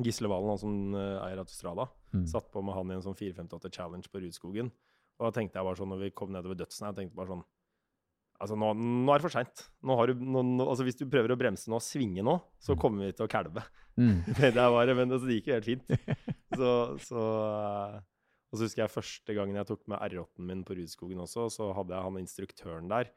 [0.03, 1.86] Gisle Valen, han som eh, eier Autostrada.
[2.13, 2.25] Mm.
[2.27, 4.71] Satt på med han i en sånn 458 Challenge på Rudskogen.
[5.19, 7.45] Og da tenkte jeg bare sånn, når vi kom nedover dødsen, jeg tenkte bare sånn
[8.36, 9.62] Altså, nå, nå er det for seint.
[9.88, 12.79] Altså, hvis du prøver å bremse nå, svinge nå, så Mm.
[12.81, 13.63] kommer vi til å kalve.
[13.95, 14.17] Mm.
[14.36, 15.88] Det er bare, men altså, det gikk jo helt fint.
[16.60, 17.95] Så, så eh,
[18.51, 21.69] Og så husker jeg første gangen jeg tok med R8-en min på Rudskogen også, så
[21.75, 23.10] hadde jeg han instruktøren der.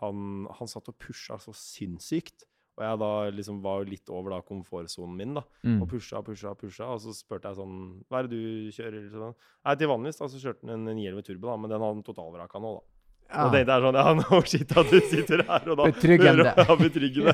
[0.00, 2.44] Han, han satt og pusha så sinnssykt.
[2.82, 5.42] Og jeg da liksom var jo litt over da komfortsonen min, da.
[5.62, 5.76] Mm.
[5.84, 6.88] Og pusha, pusha, pusha.
[6.90, 7.76] Og så spurte jeg sånn
[8.10, 9.04] Hva er det du kjører?
[9.12, 9.36] Sånn.
[9.62, 12.02] Nei, til vanligvis da, så kjørte han en 911 Turbo, da, men den hadde han
[12.08, 12.88] totalvraka nå, da.
[13.32, 13.44] Ja.
[13.46, 16.50] Og tenkte jeg sånn Ja, no shit at du sitter her og da Betryggende.
[16.66, 17.32] Ja, betryggende.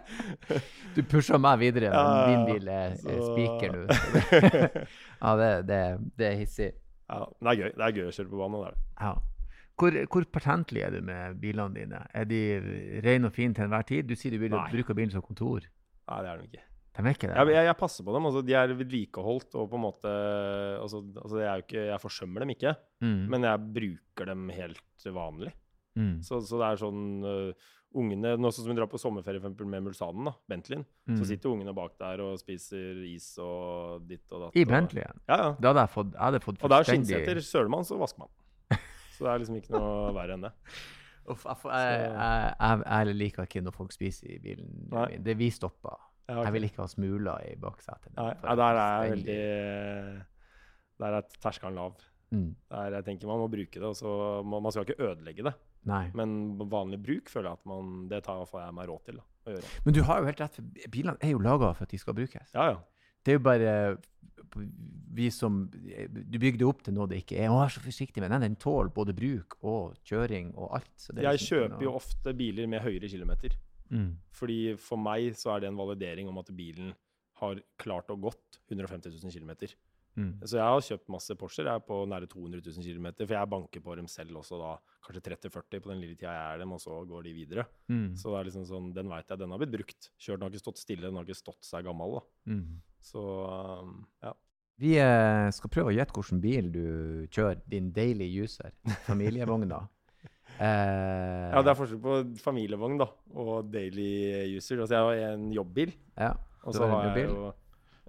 [0.96, 3.84] Du pusher meg videre, Ja, din bil er, så- spiker nå.
[5.22, 5.80] ja, det, det,
[6.18, 6.72] det er hissig.
[7.08, 7.70] ja, men det er gøy.
[7.78, 8.58] Det er gøy å kjøre på banen.
[8.60, 8.82] Det er det.
[9.06, 9.12] Ja.
[9.80, 12.00] Hvor, hvor patentlig er du med bilene dine?
[12.12, 12.40] Er de
[13.04, 14.08] rene og fine til enhver tid?
[14.10, 15.64] Du sier du vil bruke bilen som kontor.
[16.10, 16.66] Nei, det er de ikke.
[17.00, 17.36] De er ikke det?
[17.38, 18.26] Jeg, jeg, jeg passer på dem.
[18.28, 20.14] Altså, de er vedlikeholdt og på en måte
[20.82, 23.20] altså, altså, jeg, ikke, jeg forsømmer dem ikke, mm.
[23.32, 25.52] men jeg bruker dem helt vanlig.
[25.96, 26.16] mm.
[26.26, 29.66] Så, så det er sånn uh, Ungene, nå sånn som vi drar på sommerferie for
[29.66, 31.16] med Mulsanen, da, Bentleyen, Mm.
[31.18, 34.54] så sitter ungene bak der og spiser is og ditt og datt.
[34.54, 35.18] I og- Bentleyen?
[35.26, 35.48] Ja, ja.
[35.58, 37.40] Da hadde jeg fått, jeg hadde fått Og der er skinnseter.
[37.42, 38.30] Søler man, så vasker man.
[39.20, 40.50] Så det er liksom ikke noe verre enn det.
[41.30, 45.18] Uff, jeg, jeg, jeg, liker ikke når folk spiser i bilen Nei.
[45.22, 45.98] Det vi stopper.
[46.24, 46.46] Ja, okay.
[46.46, 48.14] Jeg vil ikke ha smuler i baksetet.
[48.16, 49.36] Nei, ja, der er jeg veldig
[51.04, 52.00] Der er terskelen lav.
[52.32, 52.48] mm.
[52.72, 53.84] Der jeg tenker Man må bruke det.
[53.84, 55.54] og så må, Man skal ikke ødelegge det.
[55.90, 56.06] Nei.
[56.16, 59.60] Men vanlig bruk føler jeg at man, det tar jeg meg råd til da.
[59.84, 62.16] Men du har jo helt rett, for bilene er jo laga for at de skal
[62.16, 62.56] brukes.
[62.56, 62.80] Ja, ja.
[63.24, 63.74] Det er jo bare
[65.14, 67.52] vi som Du bygde opp til noe det ikke er.
[67.52, 68.46] Å, så forsiktig med den.
[68.48, 70.90] Den tåler både bruk og kjøring og alt.
[70.98, 73.54] Så det Jeg liksom kjøper jo ofte biler med høyere kilometer.
[73.90, 74.10] mm.
[74.40, 76.94] Fordi for meg så er det en validering om at bilen
[77.40, 79.72] har klart og gått 150 000 km.
[80.18, 80.32] Mm.
[80.42, 81.68] Så jeg har kjøpt masse Porscher.
[81.68, 83.08] Jeg er på nære 200 000 km.
[83.22, 84.74] For jeg banker på dem selv også da
[85.06, 87.64] kanskje 30-40 på den lille tida jeg er dem, og så går de videre.
[87.88, 88.12] Mm.
[88.18, 90.10] Så det er liksom sånn, den veit jeg, den har blitt brukt.
[90.18, 92.18] Kjørt, den har ikke stått stille, den har ikke stått seg gammel.
[92.18, 92.52] da.
[92.52, 92.80] Mm.
[93.00, 93.20] Så
[93.80, 94.34] um, ja.
[94.80, 96.84] Vi eh, skal prøve å gjette hvilken bil du
[97.32, 98.74] kjører, din daily user,
[99.08, 99.86] familievogna.
[100.60, 100.66] Eh,
[101.54, 104.82] ja, det er forskjell på familievogn da, og daily user.
[104.82, 106.34] Altså jeg har en jobbbil, ja.
[106.66, 107.46] og så har jeg jo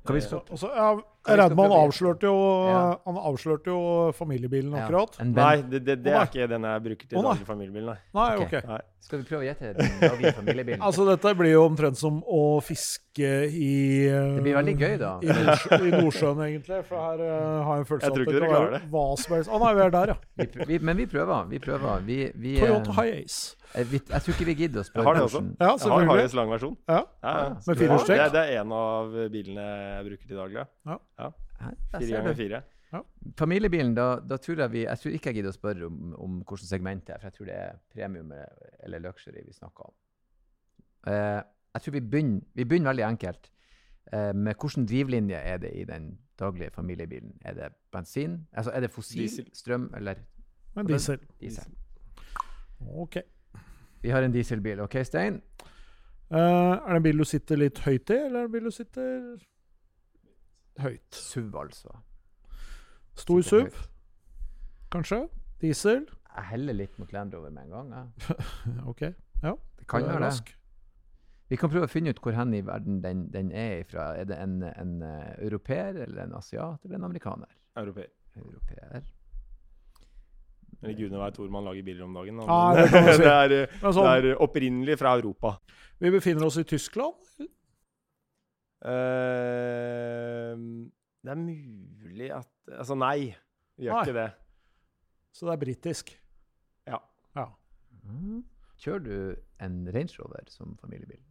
[0.10, 2.80] vi så, også, ja, Kan Redman avslørte jo, Ja.
[3.06, 3.82] han avslørte jo
[4.18, 5.20] familiebilen akkurat.
[5.20, 5.26] Ja.
[5.30, 6.22] Nei, det, det, det nei.
[6.22, 7.98] er ikke den jeg bruker til Å, familiebil, nei.
[8.18, 8.64] Nei, okay.
[8.64, 8.72] ok.
[8.72, 8.80] nei.
[9.06, 10.82] Skal vi prøve å gjette den familiebilen?
[10.88, 13.72] Altså, dette blir jo omtrent som å fiske i
[14.10, 15.14] det blir veldig gøy, da.
[15.22, 16.82] I, Nordsjø, I Nordsjøen, egentlig.
[16.90, 19.54] For her uh, har jeg en følelse av at det kan være hva som helst.
[19.54, 20.20] Å nei, vi er der, ja.
[20.42, 21.50] Vi, vi, men vi prøver.
[21.54, 22.06] Vi prøver.
[22.10, 25.14] Vi, vi, Toyota High eh, vi, jeg tror ikke vi gidder å Jeg spørre har
[25.16, 25.42] det også.
[25.42, 26.34] Ja, Jeg har selvfølgelig.
[26.36, 26.78] Lang versjon.
[26.88, 27.00] Ja.
[27.24, 27.50] Ja, ja.
[27.50, 28.18] Med det- firehjulstrekk?
[28.22, 30.68] Det, det er en av bilene jeg bruker til daglig.
[30.86, 30.98] ja.
[31.20, 31.32] Ja.
[32.00, 32.64] Fire ganger fire.
[32.92, 33.02] Ja.
[33.38, 36.44] Familiebilen, da, da tror jeg vi Jeg tror ikke jeg gidder å spørre om, om
[36.44, 38.34] hvilket segment det er, for jeg tror det er premium
[38.84, 39.94] eller luxury vi snakker om.
[41.08, 41.42] Eh,
[41.76, 43.50] jeg tror vi begynner, vi begynner veldig enkelt.
[44.12, 47.38] Eh, med hvilken drivlinje er det i den daglige familiebilen?
[47.46, 48.48] Er det bensin?
[48.52, 49.46] Altså, er det fossil Diesel.
[49.54, 50.16] strøm eller
[50.76, 51.20] Men diesel.
[51.40, 51.64] diesel?
[52.98, 53.18] Ok.
[54.02, 54.80] Vi har en dieselbil.
[54.82, 55.42] OK, Stein?
[56.32, 58.70] Uh, er det en bil du sitter litt høyt i, eller er det en bil
[58.70, 59.20] du sitter
[60.82, 61.10] høyt?
[61.16, 61.98] SUV, altså.
[63.20, 63.84] Stor Sitter SUV,
[64.96, 65.22] kanskje?
[65.62, 66.08] Diesel?
[66.32, 67.92] Jeg heller litt mot Land Rover med en gang.
[67.92, 68.36] Ja.
[68.94, 69.02] Ok.
[69.44, 69.54] Ja.
[69.80, 70.26] Det kan være det.
[70.26, 70.54] rask.
[71.52, 74.14] Vi kan prøve å finne ut hvor hen i verden den, den er ifra.
[74.16, 75.02] Er det en, en en
[75.44, 77.52] europeer, eller en asiat, eller en amerikaner?
[77.76, 78.14] Europeer.
[78.40, 79.04] Europeer.
[80.82, 82.42] Eller gudene veit hvor man lager biler om dagen.
[82.42, 83.02] Ja, det si.
[83.22, 85.56] det, er, eh, sånn, det er opprinnelig fra Europa.
[86.02, 87.18] vi befinner oss i Tyskland.
[88.82, 90.58] Uh,
[91.22, 93.36] det er mulig at Altså, nei.
[93.78, 94.06] Vi gjør Nei.
[94.08, 94.30] ikke det.
[95.36, 96.12] Så det er britisk.
[96.88, 96.98] Ja.
[97.38, 97.46] Ja.
[98.06, 98.42] Mm.
[98.82, 99.16] Kjører du
[99.62, 101.22] en Range Rover som familiebil?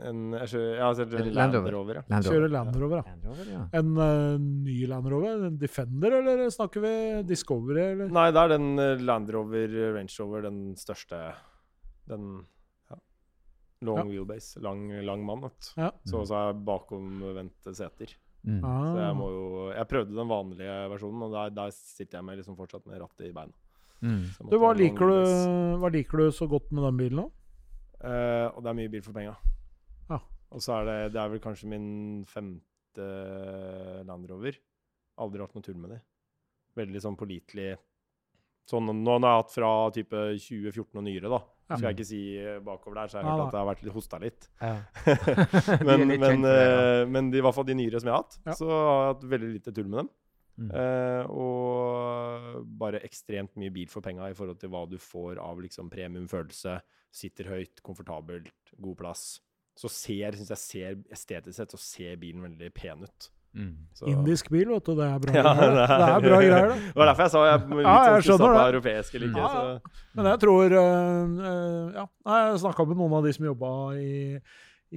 [0.00, 1.72] En, jeg kjører, ja, altså, Land Land Rover.
[1.74, 1.98] Rover.
[2.00, 2.02] Ja.
[2.08, 3.10] Land Kjører Land Rover, ja.
[3.10, 3.64] Land Rover, ja.
[3.80, 5.42] En uh, ny Land Rover?
[5.50, 6.92] En Defender, eller snakker vi
[7.28, 8.08] Discovery, eller?
[8.16, 11.20] Nei, det er den eh, Land Rover Range Rover, den største
[12.08, 12.30] Den
[12.90, 12.96] ja.
[13.86, 14.06] Long Ja.
[14.08, 14.60] wheelbase.
[14.64, 15.50] Lang, lang mann.
[15.76, 15.90] Ja.
[16.08, 18.16] Så også er bakomvendte seter.
[18.40, 18.62] Mm.
[18.64, 19.12] Så jeg Ah.
[19.14, 22.86] må jo Jeg prøvde den vanlige versjonen, og der, der sitter jeg med liksom fortsatt
[22.88, 23.52] med rattet i beina.
[24.00, 24.22] Mm.
[24.48, 27.28] Du, hva liker du, hva liker du så godt med den bilen, da?
[28.00, 29.34] Uh, og det er mye bil for penga.
[30.50, 33.06] Og så er det Det er vel kanskje min femte
[34.06, 34.56] Land Rover.
[35.20, 36.00] Aldri hatt noe tull med de.
[36.80, 37.74] Veldig sånn pålitelig
[38.70, 41.40] Sånn har jeg hatt fra type 2014 og nyere, da.
[41.70, 41.76] Ja.
[41.76, 42.22] Skal jeg ikke si
[42.66, 44.48] bakover der, så jeg har hørt at jeg har vært litt hosta litt.
[44.60, 44.72] Ja.
[45.88, 48.24] Men, litt men, det, eh, men de, i hvert fall de nyere som jeg har
[48.24, 48.56] hatt, Ja.
[48.58, 50.10] så har jeg hatt veldig lite tull med dem.
[50.60, 50.70] Mm.
[50.76, 55.62] Uh, og bare ekstremt mye bil for penga i forhold til hva du får av
[55.62, 56.74] liksom premiumfølelse.
[57.16, 59.24] Sitter høyt, komfortabelt, god plass.
[59.80, 63.30] Så ser, synes jeg ser, estetisk sett, så ser bilen veldig pen ut.
[63.50, 63.72] Mm.
[63.98, 64.92] Så, Indisk bil, vet du.
[64.94, 65.74] Det er bra Ja, greier.
[65.74, 66.80] Det er bra greier, det.
[66.86, 69.46] Det var derfor jeg sa jeg litt Ja, jeg skjønner på europeisk eller ikke.
[69.46, 69.76] Ja, ja.
[69.80, 70.02] Så.
[70.18, 72.04] Men jeg tror eh, Ja,
[72.36, 74.12] jeg snakka med noen av de som jobba i,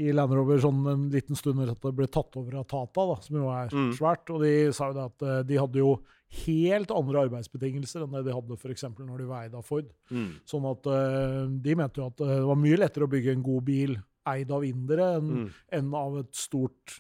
[0.04, 3.08] i Land Rover sånn en liten stund etter at det ble tatt over av Tata,
[3.14, 3.90] da, som jo er Mm.
[3.98, 4.30] svært.
[4.30, 5.96] Og de sa jo det at eh, de hadde jo
[6.44, 8.74] helt andre arbeidsbetingelser enn det de hadde for
[9.06, 9.90] når de veide av Ford.
[10.10, 10.32] Mm.
[10.50, 13.66] Sånn at uh, de mente jo at det var mye lettere å bygge en god
[13.68, 13.94] bil
[14.28, 15.50] eid av indere enn Mm.
[15.72, 17.00] en av et stort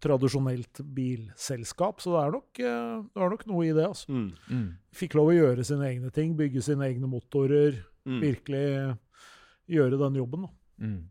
[0.00, 2.00] tradisjonelt bilselskap.
[2.00, 3.86] Så det er nok, eh, det er nok noe i det.
[3.88, 4.08] altså.
[4.12, 4.32] Mm.
[4.50, 4.68] Mm.
[4.94, 7.84] Fikk lov å gjøre sine egne ting, bygge sine egne motorer.
[8.06, 8.20] Mm.
[8.22, 8.98] Virkelig
[9.68, 10.42] gjøre den jobben.
[10.42, 10.48] da.
[10.80, 11.08] Mm.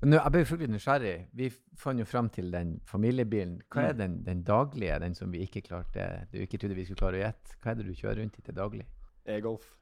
[0.00, 1.26] Men nå, jeg ble fullt nysgjerrig.
[1.34, 3.62] Vi fant jo fram til den familiebilen.
[3.70, 3.98] Hva er Mm.
[3.98, 7.24] den, den daglige, den som vi ikke klarte, du ikke trodde vi skulle klare å
[7.32, 7.56] gjette?
[7.62, 8.86] Hva er det du kjører rundt i til daglig?
[9.26, 9.74] E-Golf.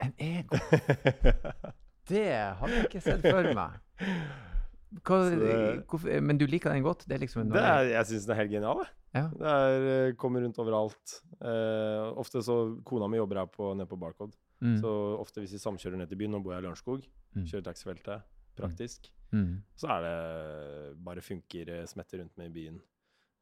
[0.00, 0.56] En Ego.
[2.08, 3.80] Det hadde jeg ikke sett for meg.
[5.06, 7.04] Hva, det- hvorfor, men du liker den godt?
[7.06, 8.80] Det liksom en Det er, jeg syns den er helt genial.
[9.14, 9.28] Ja.
[9.30, 11.20] Det er, eh, kommer rundt overalt.
[11.42, 14.34] Eh, ofte så Kona mi jobber her på, nede på Barcode.
[14.62, 14.80] mm.
[14.82, 17.44] Så ofte hvis vi samkjører ned til byen, nå bor jeg i Lørenskog, Mm.
[17.46, 18.22] kjører taxifeltet,
[18.58, 19.62] praktisk, Mm.
[19.76, 22.80] så er det bare funker eh, smetter rundt med i byen.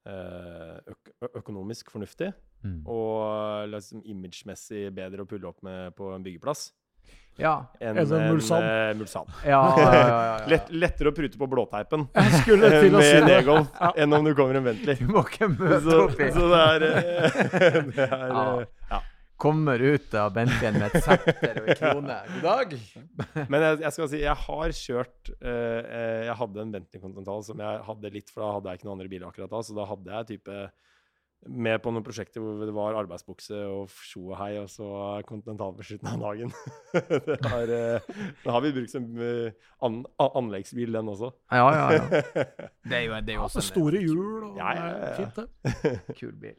[0.06, 2.32] Eh, øk økonomisk fornuftig,
[2.64, 2.82] Mm.
[2.86, 6.72] og liksom imagemessig bedre å pulle opp med på en byggeplass.
[7.38, 7.52] Ja.
[7.80, 9.02] enn en, en eh,
[9.46, 10.46] Ja, ja, ja, ja, ja.
[10.50, 13.68] Lett, lettere å prute på blåteipen med en e-golf.
[14.00, 14.98] Enn om du kommer en Bentley.
[14.98, 18.42] Du må ikke møte Så, opp i så det er, eh, det er Ja.
[18.58, 19.00] eh, ja.
[19.38, 22.14] Kommer ut av Bentleyen med et sekter og en krone.
[22.32, 22.72] God dag.
[23.46, 27.44] Men jeg, jeg skal si, jeg har kjørt eh, eh, Jeg hadde en Bentley Continental
[27.46, 29.60] som jeg hadde litt, for da hadde jeg ikke noen andre biler akkurat da.
[29.62, 30.58] Så da hadde jeg type
[31.46, 34.88] med på noen prosjekter hvor det var arbeidsbukse og sjo og hei, og så
[35.28, 36.52] kontinental på slutten av dagen.
[37.28, 38.08] det har, eh,
[38.42, 41.30] det har vi brukt som eh, an, anleggsbil, den også.
[41.54, 42.22] Ja, ja, ja.
[42.88, 45.14] Det er jo, det er jo også en store hjul og Ja, ja, ja, ja.
[45.18, 45.94] fint, det.
[46.20, 46.56] kul bil.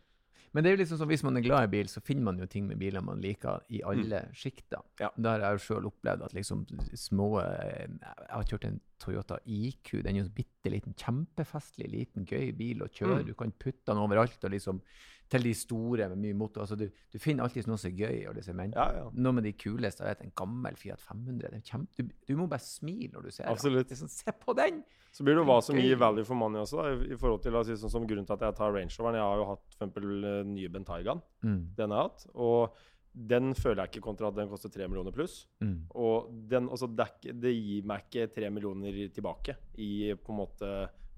[0.52, 2.40] Men det er jo liksom sånn, hvis man er glad i bil, så finner man
[2.42, 4.82] jo ting med biler man liker i alle sjikter.
[4.82, 5.04] Mm.
[5.04, 5.10] Ja.
[5.16, 6.64] Da har jeg jo sjøl opplevd at liksom
[6.98, 9.94] små eh, Jeg har kjørt en Toyota IQ.
[10.04, 13.22] Den er jo bitte liten, kjempefestlig, liten, gøy bil å kjøre.
[13.22, 13.30] Mm.
[13.30, 14.42] Du kan putte den overalt.
[14.44, 14.82] og liksom
[15.30, 16.64] Til de store med mye motor.
[16.64, 18.34] Altså, du, du finner alltid noe som er gøy.
[18.34, 19.04] liksom, men Ja, ja.
[19.14, 20.02] Noe med de kuleste.
[20.10, 21.52] er En gammel Fiat 500.
[21.52, 23.46] Det er kjempe, du, du må bare smile når du ser.
[23.52, 23.92] Absolutt.
[23.94, 24.82] Er sånn, Se på den!
[25.12, 27.42] Så blir det jo hva som gir value for money også, da, i, i forhold
[27.42, 29.16] til altså, sånn som grunnen til at jeg tar Range Roveren.
[29.18, 31.22] Jeg har jo hatt for eksempel eh, nye Bentaygaen.
[31.46, 32.26] Mm, Den har jeg hatt.
[32.36, 32.86] Og
[33.30, 35.48] den føler jeg ikke kontra at den koster tre millioner pluss.
[35.66, 37.08] mm, Og den, altså, det,
[37.42, 40.70] det gir meg ikke tre millioner tilbake i på en måte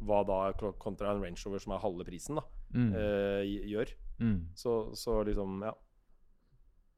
[0.02, 0.38] hva da
[0.82, 3.94] kontra en Range Rover som er halve prisen, da, mm, eh, gjør.
[4.20, 4.38] mm.
[4.56, 5.74] Så, så liksom, ja.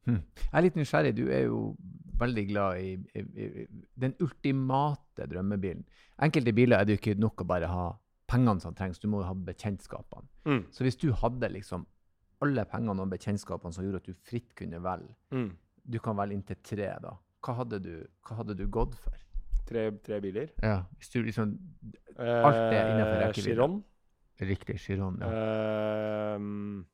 [0.06, 0.20] Jeg
[0.52, 1.14] er litt nysgjerrig.
[1.16, 1.60] Du er jo
[2.20, 3.68] veldig glad i, i, i
[4.04, 5.86] den ultimate drømmebilen.
[6.24, 7.86] Enkelte biler er det jo ikke nok å bare ha
[8.28, 10.28] pengene som trengs, du må jo ha bekjentskapene.
[10.50, 10.62] Mm.
[10.76, 11.86] Så hvis du hadde liksom
[12.44, 15.52] alle pengene og bekjentskapene som gjorde at du fritt kunne velge, Mm.
[15.86, 17.14] du kan velge inntil tre, da.
[17.44, 17.94] Hva hadde du,
[18.28, 19.16] hva hadde du gått for?
[19.68, 20.50] Tre, tre biler.
[20.64, 21.54] Ja, hvis du liksom
[22.18, 23.54] Alt er innenfor rekkevidde.
[23.56, 23.78] Chiron.
[24.42, 25.18] Riktig, Chiron.
[25.22, 25.28] Ja.
[25.30, 26.86] Uh,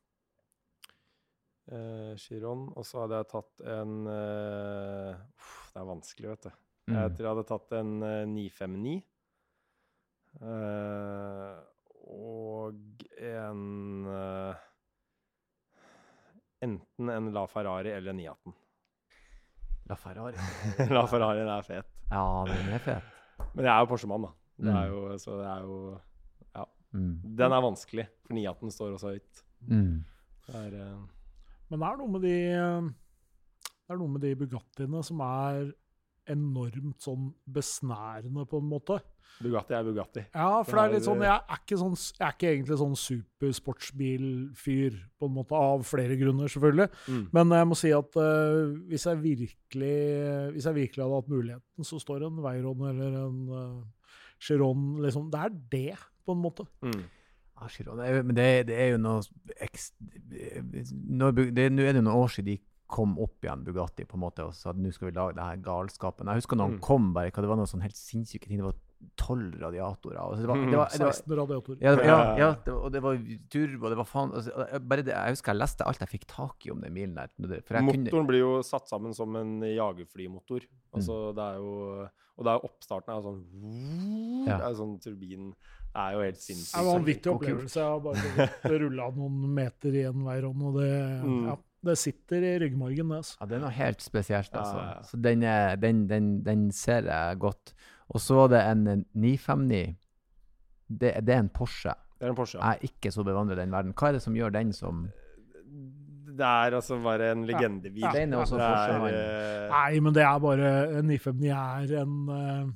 [1.72, 2.68] uh, Chiron.
[2.76, 5.14] Og så hadde jeg tatt en uh,
[5.74, 6.50] Det er vanskelig, vet du.
[6.50, 6.58] Jeg
[6.90, 7.16] Mm.
[7.16, 9.04] tror jeg hadde tatt en eh, 959.
[10.42, 11.60] Eh,
[12.10, 13.60] og en
[16.66, 18.56] Enten en La Ferrari eller en 918.
[19.90, 20.34] La Ferrari.
[20.98, 21.88] La Ferrarien er fet.
[22.12, 23.04] Ja, den er fet.
[23.54, 24.34] Men jeg er jo Porsche-mann, da.
[24.60, 24.92] Det er Mm.
[24.92, 25.78] jo, så det er jo
[26.96, 27.14] Mm.
[27.38, 29.44] Den er vanskelig, for 918 står også høyt.
[29.68, 29.94] Mm.
[30.48, 31.04] Det er, uh...
[31.70, 35.70] Men det er noe med de Det er noe med de Bugattiene som er
[36.30, 39.00] enormt sånn besnærende, på en måte.
[39.40, 40.24] Bugatti er Bugatti.
[40.34, 42.98] Ja, for det er litt sånn Jeg er ikke, sånn, jeg er ikke egentlig sånn
[43.04, 46.90] supersportsbilfyr, på en måte, av flere grunner, selvfølgelig.
[47.08, 47.24] Mm.
[47.38, 50.00] Men jeg må si at uh, hvis, jeg virkelig,
[50.56, 53.80] hvis jeg virkelig hadde hatt muligheten, så står en Veyron eller en uh,
[54.40, 56.66] Chiron liksom, Det er det, på en måte.
[56.82, 57.04] Mm.
[57.60, 59.20] Er, men det, det er jo noe
[61.20, 62.58] Nå er det noen år siden de
[62.90, 65.44] kom opp igjen, Bugatti, på en måte, og sa at nå skal vi lage det
[65.46, 66.26] her galskapen.
[66.32, 66.82] Jeg husker når han Mm.
[66.82, 68.58] kom, bare, hva det var noe sånn helt sinnssyke ting.
[68.58, 68.80] Det var
[69.16, 70.18] tolv radiatorer.
[70.18, 71.78] Altså, det var, det var, det var, 16 radiatorer.
[71.82, 72.38] ja, det var- ja, Ja.
[72.38, 73.16] ja det var, og det var
[73.50, 76.66] turbo, det var faen altså, bare det, Jeg husker jeg leste alt jeg fikk tak
[76.66, 77.30] i om den bilen der.
[77.38, 80.66] jeg kunne, Motoren blir jo satt sammen som en jagerflymotor.
[80.96, 84.58] Altså, det er jo, og det er jo oppstarten er jo sånn Ja.
[84.58, 85.54] Det er sånn turbin
[85.90, 87.80] Det er jo helt Det er en vanvittig opplevelse.
[87.80, 90.92] Jeg har bare rulla noen meter i en Veyron, og det,
[91.24, 91.48] Mm.
[91.50, 91.56] ja,
[91.90, 93.18] det sitter i ryggmargen, det.
[93.24, 93.38] Altså.
[93.42, 94.78] Ja, det er noe helt spesielt, altså.
[94.78, 95.02] Ja, ja.
[95.10, 97.74] Så den, er, den, den, den ser jeg godt.
[98.10, 99.96] Og så var det en 959.
[100.90, 101.94] Det, det er en Porsche.
[102.20, 102.58] Det er en Porsche.
[102.60, 102.66] ja.
[102.74, 103.94] Jeg er ikke så bevandret i den verden.
[103.98, 105.08] Hva er det som gjør den som
[106.40, 108.02] Det er altså bare en legendebil.
[108.06, 112.02] Ja, Den er også Det er, eh, Nei, men det er bare en 959 er
[112.02, 112.70] en eh,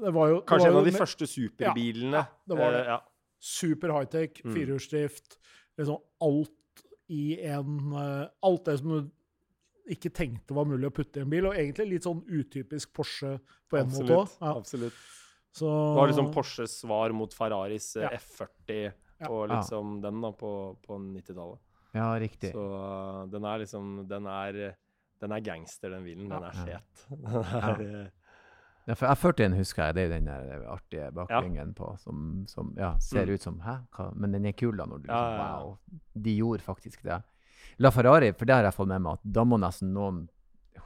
[0.00, 2.12] Det var jo det Kanskje var en av de med- første superbilene.
[2.12, 2.80] Ja, det var det.
[2.80, 3.00] Eh, ja.
[3.40, 4.54] Super high-tech, Mm.
[4.54, 5.38] firehjulsdrift.
[5.78, 9.10] Liksom alt i en eh, Alt det som du
[9.90, 13.38] ikke tenkte var mulig å putte i en bil, og egentlig litt sånn utypisk Porsche
[13.70, 14.18] på en måte Absolutt.
[14.18, 14.28] òg.
[14.42, 14.92] Ja, absolutt.
[15.54, 18.10] så, Det var liksom Porsches svar mot Ferraris eh, Ja.
[18.18, 19.28] F40 Ja.
[19.30, 21.58] og liksom den da på, på 90-tallet.
[21.94, 22.52] Ja, riktig.
[22.52, 24.76] Så uh, den er liksom Den er,
[25.20, 26.28] den er gangster, den bilen.
[26.28, 26.64] Den er Ja.
[26.64, 27.06] fet.
[27.08, 28.12] Den er,
[28.88, 32.70] Ja, for F40-en husker jeg, det er jo den der artige bakvingen på, som, som
[32.80, 33.34] ja, ser Mm.
[33.34, 33.74] ut som Hæ?
[33.92, 34.06] Hva?
[34.16, 34.86] Men den er kul, da.
[34.88, 35.58] når du Ja, liksom, ja, ja.
[35.60, 35.78] Wow,
[36.24, 37.18] de gjorde faktisk det.
[37.78, 40.22] La Ferrari, for det har jeg fått med meg, at da må nesten noen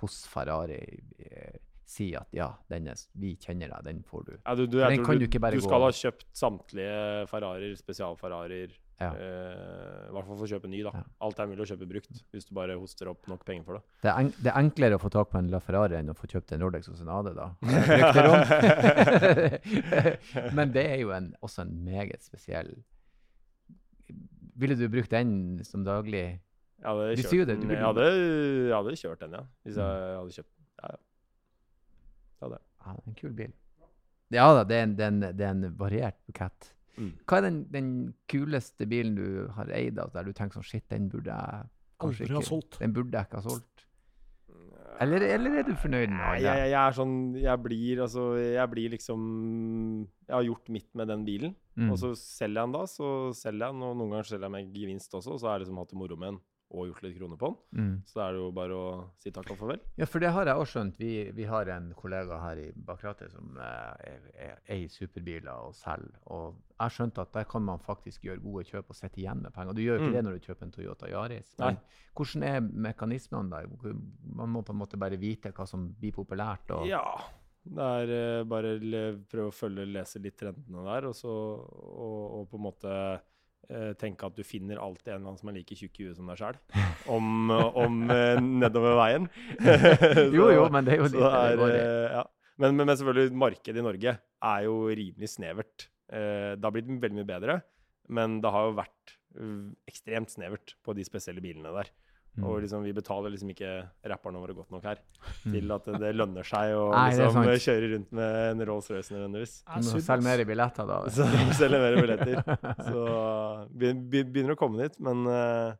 [0.02, 0.80] hos Ferrari
[1.22, 4.32] eh, si at ja, den er, vi kjenner deg, den får du.
[4.46, 5.92] ja, du, du, den kan du, du ikke bare du gå skal over.
[5.92, 8.74] ha kjøpt samtlige Ferrarier, spesialferrarier.
[9.00, 9.08] Ja.
[9.16, 10.90] Uh, I hvert fall for å kjøpe ny, da.
[10.94, 11.02] Ja.
[11.26, 13.82] Alt er mulig å kjøpe brukt, hvis du bare hoster opp nok penger for det.
[14.04, 16.28] Det er, en, det er enklere å få tak på en LaFerrari enn å få
[16.30, 17.48] kjøpt en Rolex hos en AD, da.
[20.56, 22.70] Men det er jo en, også en meget spesiell
[24.62, 26.24] Ville du brukt den som daglig?
[26.82, 28.06] Jeg hadde Du kjørt det, du den- jeg, hadde,
[28.68, 29.42] jeg hadde kjørt den, ja.
[29.64, 30.18] Hvis jeg Mm.
[30.20, 30.52] hadde kjøpt
[32.42, 32.58] Ja, det.
[32.82, 33.52] Ja, det er en kul bil.
[34.32, 36.72] Ja da, det er en, det er en, det er en variert bukett.
[36.98, 37.12] Mm.
[37.24, 37.90] Hva er den, den
[38.28, 39.26] kuleste bilen du
[39.56, 41.70] har eid av, der du tenker sånn Shit, den burde jeg
[42.02, 42.78] kanskje Aldri ha solgt.
[42.82, 43.86] Den burde jeg ikke ha solgt.
[45.00, 46.42] Eller, eller er du fornøyd med den?
[46.44, 49.22] jeg, jeg er sånn Jeg blir altså Jeg blir liksom
[50.28, 51.54] Jeg har gjort mitt med den bilen.
[51.80, 51.88] Mm.
[51.94, 53.84] Og så selger jeg den da, så selger jeg den.
[53.88, 56.00] Og noen ganger selger jeg med gevinst også, og så har jeg liksom hatt det
[56.02, 56.42] moro med den
[56.72, 57.56] og gjort litt kroner på den.
[57.78, 57.94] Mm.
[58.08, 58.84] Så da er det jo bare å
[59.20, 59.80] si takk og farvel.
[60.00, 60.96] Ja, for det har jeg også skjønt.
[60.98, 65.74] Vi, vi har en kollega her i Bakrate som eh, er- er- eier superbiler og
[65.76, 66.14] selger.
[66.32, 69.42] Og jeg har skjønt at der kan man faktisk gjøre gode kjøp og sitte igjen
[69.44, 69.72] med penger.
[69.76, 70.16] Du gjør jo ikke Mm.
[70.16, 71.54] det når du kjøper en Toyota Yaris.
[71.58, 71.78] Men
[72.16, 73.94] hvordan er mekanismene der?
[74.24, 76.70] Man må på en måte bare vite hva som blir populært.
[76.70, 77.04] Og, Ja.
[77.64, 82.40] Det er eh, bare å prøve å følge, lese litt trendene der, og så og,
[82.40, 82.94] og på en måte
[84.00, 86.28] tenke at du finner alltid en eller annen som er like tjukk i huet som
[86.28, 86.58] deg sjøl,
[87.14, 89.28] om, om eh, nedover veien.
[90.36, 92.26] Jo, jo, men det er jo litt er, det eh, ja.
[92.60, 95.88] men, men, men selvfølgelig, markedet i Norge er jo rimelig snevert.
[96.12, 97.58] Eh, det har blitt veldig mye bedre,
[98.12, 101.92] men det har jo vært eh, ekstremt snevert på de spesielle bilene der.
[102.32, 102.44] Mm.
[102.48, 103.70] Og liksom, vi betaler liksom ikke
[104.08, 104.96] rapperne våre godt nok her
[105.44, 105.52] Mm.
[105.52, 109.52] til at det, det lønner seg å Nei, liksom, kjøre rundt med en Rolls-Royce nødvendigvis.
[109.68, 110.96] Du må selge mer billetter, da.
[111.12, 111.26] Så
[111.58, 112.40] selge mer billetter.
[112.88, 113.02] Så
[113.76, 115.74] be- be- begynner å komme dit, men, eh,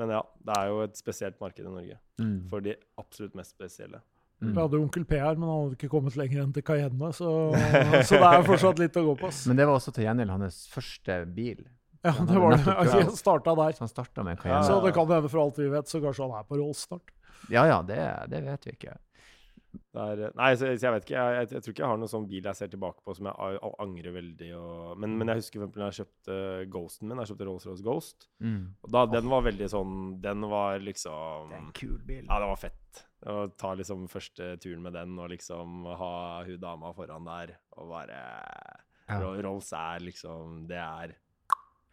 [0.00, 0.22] men ja.
[0.40, 2.48] Det er jo et spesielt marked i Norge Mm.
[2.48, 4.00] for de absolutt mest spesielle.
[4.40, 4.54] Mm.
[4.54, 7.12] Vi hadde jo onkel P her, men han hadde ikke kommet lenger enn til Cayenne,
[7.12, 7.52] så,
[8.08, 9.28] så det er fortsatt litt å gå på.
[9.52, 11.60] Men det var også til gjengjeld hans første bil.
[12.02, 12.62] Ja, det var det.
[12.64, 13.76] Han Altså, starta der.
[13.76, 14.40] Så han starta med.
[14.40, 14.64] Cayenne.
[14.64, 17.12] Så det kan hende, for alt vi vet, så kanskje han er på Rolls snart.
[17.52, 18.00] Ja ja, det,
[18.32, 18.96] det vet vi ikke.
[19.94, 21.14] Er, eh, nei, så, så jeg vet ikke.
[21.20, 23.28] Jeg, jeg, jeg tror ikke jeg har noen sånn bil jeg ser tilbake på som
[23.30, 24.48] jeg angrer veldig.
[24.58, 26.38] Og, men, men jeg husker for eksempel da jeg kjøpte
[26.74, 27.22] Ghosten min.
[27.22, 28.28] Jeg kjøpte Rolls-Royce Ghost.
[28.42, 28.60] Mm.
[28.82, 32.24] Og da, den var veldig sånn Den var liksom Det er en kul bil.
[32.26, 33.02] Ja, det var fett.
[33.30, 36.14] Å ta liksom første turen med den og liksom ha
[36.46, 38.20] hun dama foran der og bare
[39.10, 39.18] Ja.
[39.44, 41.14] Rolls er liksom Det er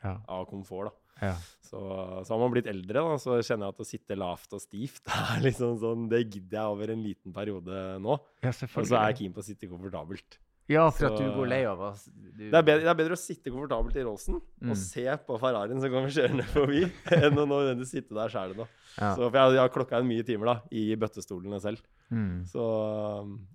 [0.08, 0.16] Ja.
[0.38, 1.04] av komfort, da.
[1.28, 1.36] Ja.
[1.66, 1.80] Så,
[2.24, 5.08] så har man blitt eldre, da, så kjenner jeg at å sitte lavt og stivt
[5.18, 8.20] er liksom sånn, Det gidder jeg over en liten periode nå.
[8.46, 10.38] ja, Og så er jeg keen på å sitte komfortabelt.
[10.70, 12.02] Ja, for at du går lei av oss.
[12.12, 14.70] Du- Det er bedre, å sitte komfortabelt i Rollsen Mm.
[14.74, 16.82] og se på Ferrarien som kommer kjørende forbi,
[17.18, 18.54] enn å nødvendigvis sitte der sjæl.
[19.00, 19.14] Ja.
[19.16, 21.80] Så, for jeg, jeg har klokka inn mye timer da, i bøttestolene selv.
[22.12, 22.44] Mm.
[22.52, 22.66] Så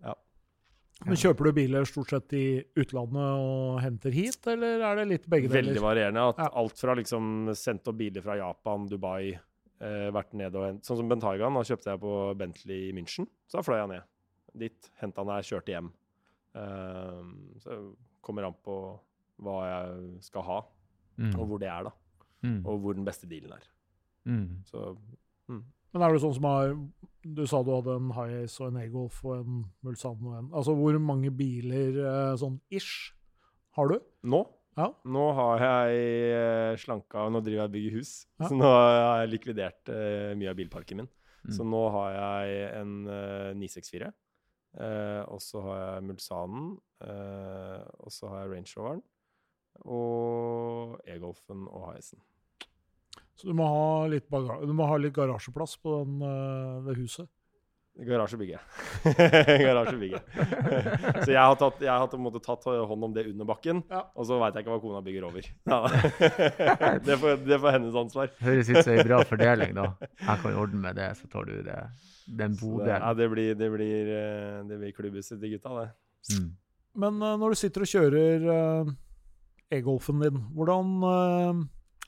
[0.02, 0.14] ja.
[1.06, 2.44] Men Kjøper du biler stort sett i
[2.78, 5.70] utlandet og henter hit, eller er det litt begge deler?
[5.72, 6.28] Veldig varierende.
[6.30, 6.48] At Ja.
[6.62, 9.32] Alt fra liksom sendt opp biler fra Japan, Dubai,
[9.80, 13.26] eh, vært nede og hent, Sånn som Bentaygan, da kjøpte jeg på Bentley i München.
[13.48, 14.02] Så da fløy jeg ned
[14.54, 15.92] dit, henta han der, kjørte hjem.
[16.54, 19.00] Um, så det kommer an på
[19.42, 20.60] hva jeg skal ha,
[21.18, 21.34] Mm.
[21.38, 21.90] og hvor det er, da.
[22.42, 22.66] Mm.
[22.66, 23.64] Og hvor den beste dealen er.
[24.26, 24.62] Mm.
[24.64, 24.96] Så
[25.92, 26.72] Men er du sånn som har
[27.22, 30.74] Du sa du hadde en Hiace og en E-Golf og en Mulsanne og en Altså
[30.78, 33.12] hvor mange biler eh, sånn ish
[33.76, 33.98] har du?
[34.24, 34.42] nå
[34.76, 34.86] Ja.
[35.04, 35.98] Nå har jeg
[36.32, 38.48] eh, slanka Nå driver jeg og bygger hus, Ja.
[38.48, 41.08] så nå har jeg likvidert uh, mye av bilparken min.
[41.44, 41.52] Mm.
[41.52, 44.08] Så nå har jeg en uh, 964.
[44.72, 46.78] Uh, og så har jeg Mulsanen.
[47.04, 49.02] eh, og så har jeg Range Roveren.
[49.84, 52.20] Og E-Golfen og Hiacen.
[53.38, 57.28] Så du må ha litt, du må ha litt garasjeplass på den, uh, det huset.
[57.92, 59.12] Garasje bygger jeg.
[59.66, 60.44] Garasje bygger jeg.
[61.26, 63.82] så jeg har, tatt, jeg har på en måte tatt hånd om det under bakken,
[63.92, 64.06] Ja.
[64.16, 65.50] og så veit jeg ikke hva kona bygger over.
[65.72, 65.80] Ja.
[67.04, 68.32] det, får, det får hennes ansvar.
[68.40, 69.90] Høres ut som ei bra fordeling, da.
[70.08, 71.78] Jeg kan ordne med det, så tar du det.
[72.40, 72.96] den bodelen.
[72.96, 75.88] ja, det, blir, det, blir, eh, det blir klubbhuset til gutta, det.
[76.32, 76.50] Mm.
[77.02, 78.92] Men uh, når du sitter og kjører uh,
[79.72, 81.62] e-golfen din, hvordan, eh,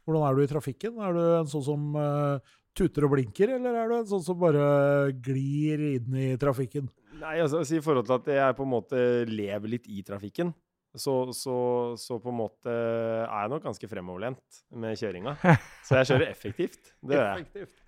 [0.04, 1.00] hvordan er du i trafikken?
[1.00, 4.38] Er du en sånn som uh, tuter og blinker, eller er du en sånn som
[4.40, 6.90] bare glir inn i trafikken?
[7.20, 10.52] Nei, altså, altså, I forhold til at jeg på en måte lever litt i trafikken,
[10.94, 11.54] så, så,
[11.98, 15.32] så på en måte er jeg nok ganske fremoverlent med kjøringa.
[15.88, 16.92] Så jeg kjører effektivt.
[17.02, 17.46] Det gjør jeg.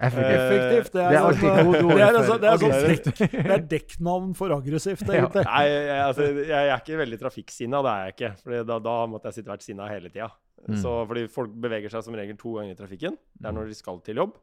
[0.08, 0.88] Effektivt.
[0.96, 3.06] Det er, eh, det er, for altså, aggressivt.
[3.36, 5.20] det er dekknavn for aggressivt, Ja.
[5.20, 5.46] egentlig.
[5.46, 8.32] Nei, jeg, altså, jeg, jeg er ikke veldig trafikksinna, det er jeg ikke.
[8.42, 10.28] Fordi da, da måtte jeg sitte vært sinna hele tida.
[10.66, 10.82] Mm.
[10.82, 13.18] Fordi folk beveger seg som regel to ganger i trafikken.
[13.38, 14.34] Det er når de skal til jobb.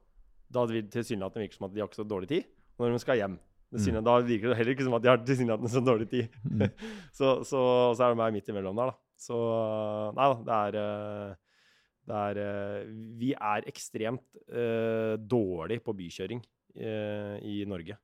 [0.53, 2.47] Da virker det tilsynelatende som at de har ikke så dårlig tid.
[2.79, 3.37] Når de skal hjem.
[3.73, 6.37] Tilsynelatende- Da virker det heller ikke som at de har tilsynelatende så dårlig tid.
[6.45, 6.67] Mm.
[7.19, 7.61] så, så,
[7.97, 8.99] så er det meg midt imellom der, da.
[9.23, 9.39] Så
[10.17, 11.35] nei da, det er eh,
[12.03, 12.87] det er eh,
[13.19, 16.41] Vi er ekstremt uh, dårlig på bykjøring
[16.75, 17.95] uh, i Norge.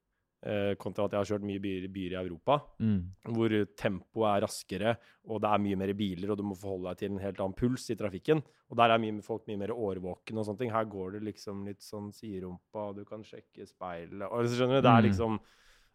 [0.41, 2.99] Eh, kontra at jeg har kjørt mye byer, byer i Europa, Mm.
[3.27, 4.93] hvor tempoet er raskere,
[5.27, 7.53] og det er mye mer biler, og du må forholde deg til en helt annen
[7.59, 8.41] puls i trafikken.
[8.71, 10.71] Og der er mye, folk mye mer årvåkne og sånne ting.
[10.71, 14.87] Her går det liksom litt sånn siderumpa, du kan sjekke speilet og så Skjønner du?
[14.87, 15.09] Det er Mm.
[15.11, 15.39] liksom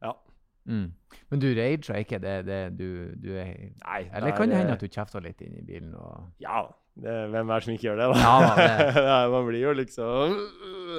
[0.02, 0.12] Ja.
[0.68, 0.92] Mm.
[1.30, 2.20] Men du rager ikke?
[2.20, 4.10] Det, det, du, du er Nei.
[4.12, 5.94] Eller det kan det hende eh, at du kjefter litt inn i bilen?
[5.94, 6.32] Og...
[6.38, 8.18] Ja, det, hvem er det som ikke gjør det, da?
[8.22, 10.36] Ja, det- Ja, man blir jo liksom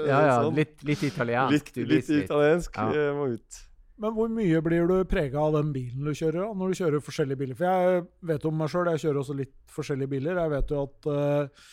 [0.06, 0.56] Ja, ja, sånn.
[0.58, 1.72] litt, litt italiensk.
[1.78, 2.76] litt, litt italiensk.
[2.76, 2.90] Ja.
[2.92, 3.62] eh, Må ut.
[3.98, 7.00] Men hvor mye blir du prega av den bilen du kjører, da, når du kjører
[7.06, 7.56] forskjellige biler?
[7.56, 10.36] For jeg vet om meg sjøl, jeg kjører også litt forskjellige biler.
[10.44, 11.64] Jeg vet jo at eh,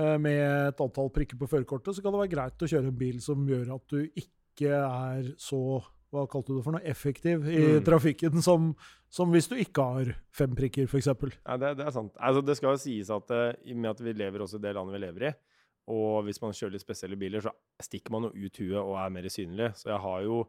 [0.00, 0.40] eh, med
[0.72, 3.44] et antall prikker på førerkortet, så kan det være greit å kjøre en bil som
[3.52, 5.60] gjør at du ikke er så
[6.12, 7.84] hva kalte du det for noe, effektiv i Mm.
[7.84, 8.70] trafikken som,
[9.12, 11.06] som hvis du ikke har fem prikker, f.eks.
[11.12, 12.14] Ja, det, det er sant.
[12.16, 14.64] Altså, det skal jo sies at eh, i og med at vi lever også i
[14.64, 15.32] det landet vi lever i,
[15.88, 17.52] og hvis man kjører litt spesielle biler, så
[17.84, 19.70] stikker man jo ut huet og er mer synlig.
[19.76, 20.42] Så jeg har jo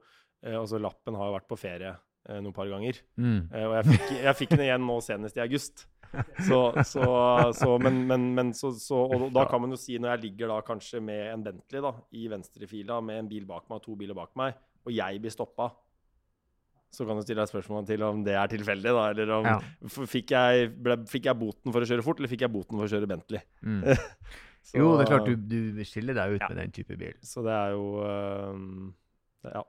[0.43, 2.99] eh, Altså, lappen har jo vært på ferie eh, noen par ganger.
[3.19, 3.45] Mm.
[3.51, 5.85] Og jeg fikk, jeg fikk den igjen nå senest i august.
[6.41, 7.03] Så, så,
[7.53, 10.49] så Men, men, men så, så Og da kan man jo si, når jeg ligger
[10.49, 13.93] da kanskje med en Bentley da, i venstrefila, med en bil bak meg og to
[13.99, 15.69] biler bak meg, og jeg blir stoppa,
[16.89, 19.03] så kan du stille deg spørsmål til om det er tilfeldig, da.
[19.13, 19.59] Eller om Ja.
[20.09, 22.85] fikk, jeg, ble, fikk jeg boten for å kjøre fort, eller fikk jeg boten for
[22.87, 23.41] å kjøre Bentley?
[23.61, 23.83] Mm.
[24.69, 25.35] Så, Jo, det er klart du,
[25.77, 26.49] du skiller deg ut Ja.
[26.51, 27.13] med den type bil.
[27.23, 28.93] Så det er jo øhm,
[29.43, 29.63] det- Ja.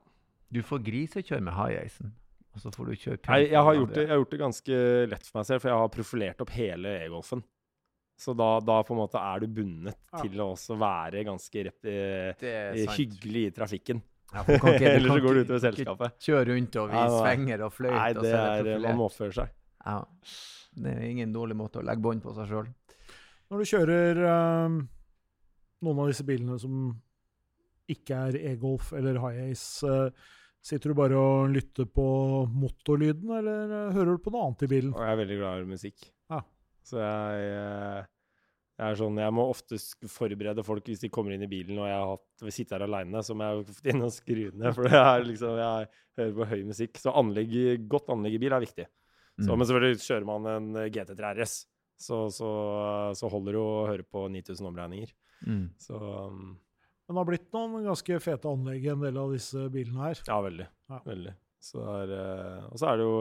[0.51, 2.11] Du får grisekjøre med high-acen,
[2.55, 4.81] og så får du kjøre Nei, jeg har, gjort det, jeg har gjort det ganske
[5.13, 7.45] lett for meg selv, for jeg har profilert opp hele e-golfen.
[8.19, 10.19] Så da, da på en måte er du bundet Ja.
[10.25, 14.03] til å også være ganske rep eh, hyggelig i trafikken.
[14.31, 16.19] Ja, ikke- Ellers så går du utover selskapet.
[16.23, 17.97] Kjøre rundt og vise ja, fenger og fløyte.
[17.97, 19.55] Nei, det er er, det man må oppføre seg.
[19.85, 19.97] Ja.
[20.81, 22.69] Det er ingen dårlig måte å legge bånd på seg sjøl.
[23.51, 24.21] Når du kjører
[24.67, 24.77] um,
[25.83, 26.93] noen av disse bilene som
[27.91, 32.07] ikke er e-golf eller high-ace, uh, sitter du bare og lytter på
[32.53, 34.91] motorlyden, eller eh, hører du på noe annet i bilen?
[34.93, 36.05] Og jeg er veldig glad i musikk.
[36.31, 36.41] Ja.
[36.85, 38.11] Så jeg, eh,
[38.81, 39.77] jeg er sånn Jeg må ofte
[40.09, 43.37] forberede folk hvis de kommer inn i bilen og jeg har sitter her aleine, så
[43.37, 46.63] må jeg ofte inn og skru ned, for jeg, er liksom, jeg hører på høy
[46.71, 47.03] musikk.
[47.03, 47.53] Så anlegg,
[47.91, 48.89] godt anlegg i bil er viktig.
[49.41, 49.55] Så, Mm.
[49.57, 51.53] Men selvfølgelig kjører man en eh, GT3 RS,
[52.01, 52.49] så, så,
[53.17, 55.15] så holder det å høre på 9000 omregninger.
[55.47, 55.63] Mm.
[55.81, 56.59] Så um,
[57.07, 60.21] Men det har blitt noen ganske fete anlegg i en del av disse bilene her.
[60.29, 60.67] ja, veldig.
[60.93, 61.01] Ja.
[61.07, 61.33] veldig.
[61.61, 63.17] Så er, eh, og så er det jo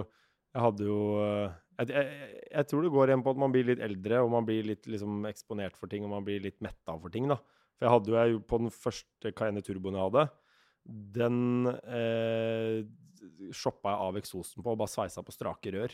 [0.56, 3.70] Jeg hadde jo eh, jeg, jeg, jeg tror det går igjen på at man blir
[3.70, 6.98] litt eldre, og man blir litt liksom, eksponert for ting, og man blir litt metta
[7.00, 7.40] for ting, da.
[7.80, 10.26] For jeg hadde jo på den første Cayenne Turboen jeg hadde,
[11.16, 12.82] den eh,
[13.56, 15.94] shoppa jeg av eksosen på og bare sveisa på strake rør.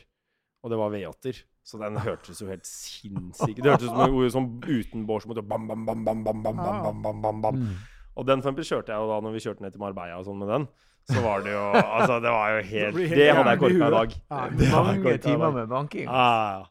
[0.66, 1.41] Og det var V8-er.
[1.66, 5.26] Så den hørtes jo helt sinnssyk Det hørtes ut som en sånn som uten bårs
[5.30, 7.62] måtte bam, bam, bam, bam, bam, bam, bam, bam, bam, bam.
[7.62, 7.78] Mm.
[8.16, 10.51] Og den kjørte jeg jo da når vi kjørte ned til Marbella og sånn med
[10.53, 10.68] den.
[11.06, 13.76] Så var det jo Altså, det var jo helt Det, helt Det hadde jeg korka
[13.76, 14.14] i dag.
[14.32, 16.08] Ja, Det Mange timer med banking.
[16.10, 16.66] Ja.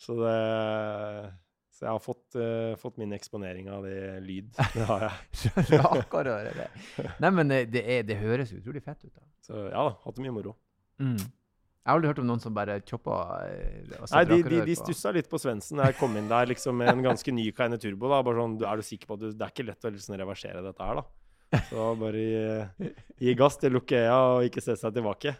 [0.00, 0.38] Så det
[1.74, 4.52] Så jeg har fått, uh, fått min eksponering av det lyd.
[4.76, 5.64] Det har jeg.
[5.74, 6.68] Raker å høre det.
[7.20, 9.10] Nei, men det, det, er, det høres utrolig fett ut.
[9.10, 9.24] da.
[9.42, 10.54] Så ja da, hatt det mye moro.
[11.02, 11.18] Mm.
[11.18, 14.84] Jeg har aldri hørt om noen som bare choppa eh, Nei, de, de, de på-
[14.86, 17.76] stussa litt på Svendsen da jeg kom inn der liksom med en ganske ny Kaine
[17.82, 18.08] Turbo.
[18.08, 20.16] da, bare sånn, Er du sikker på at du, det er ikke lett å liksom
[20.22, 21.04] reversere dette her, da?
[21.70, 22.92] Så bare gi,
[23.28, 25.34] gi gass til Lukea og ikke se seg tilbake.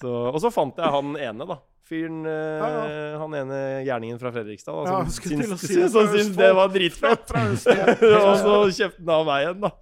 [0.00, 1.58] Så, og så fant jeg han ene, da.
[1.90, 4.76] Fyren ja, Ja, Han ene gærningen fra Fredrikstad.
[4.78, 7.32] Da, som ja, syns, si det, syns det var dritfett.
[7.36, 9.72] Og så kjøpte han av meg igjen, da.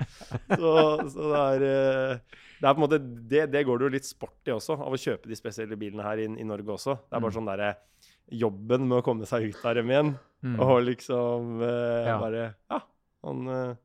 [0.57, 0.73] Så,
[1.13, 2.99] så det er eh, det er på en måte,
[3.31, 6.03] det, det går det jo litt sport i også, av å kjøpe de spesielle bilene
[6.03, 6.97] her i, i Norge også.
[7.07, 7.37] Det er bare Mm.
[7.39, 7.69] sånn derre
[8.29, 10.11] Jobben med å komme seg ut av dem igjen,
[10.43, 10.57] Mm.
[10.63, 12.17] og liksom eh, Ja.
[12.21, 12.81] bare Ja,
[13.27, 13.77] han eh,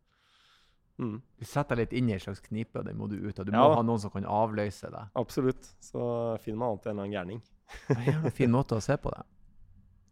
[0.99, 3.39] mm, Du setter deg litt inn i en slags knipe, og den må du ut
[3.39, 3.45] av.
[3.45, 5.09] Du Ja må ha noen som kan avløse deg.
[5.15, 5.69] Absolutt.
[5.81, 7.41] Så finner man alltid en annen gærning.
[7.87, 9.23] Det en fin måte å se på det.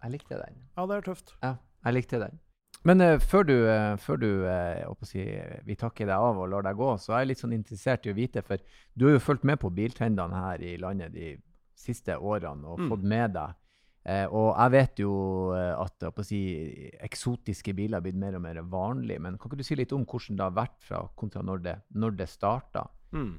[0.01, 0.55] Jeg likte den.
[0.77, 1.35] Ja, det er tøft.
[1.43, 1.55] Ja,
[1.85, 2.39] jeg likte den.
[2.83, 5.21] Men uh, før du, uh, før du uh, å si,
[5.67, 8.13] vi takker deg av og lar deg gå, så er jeg litt sånn interessert i
[8.13, 8.57] å vite, for
[8.97, 11.35] du har jo fulgt med på biltrendene her i landet de
[11.77, 12.89] siste årene og Mm.
[12.89, 13.53] fått med deg.
[14.01, 15.13] Eh, og jeg vet jo
[15.53, 16.41] eh, at si,
[17.05, 20.07] eksotiske biler har blitt mer og mer vanlig, men kan ikke du si litt om
[20.09, 22.87] hvordan det har vært fra kontra når det, når det starta?
[23.13, 23.35] Mm.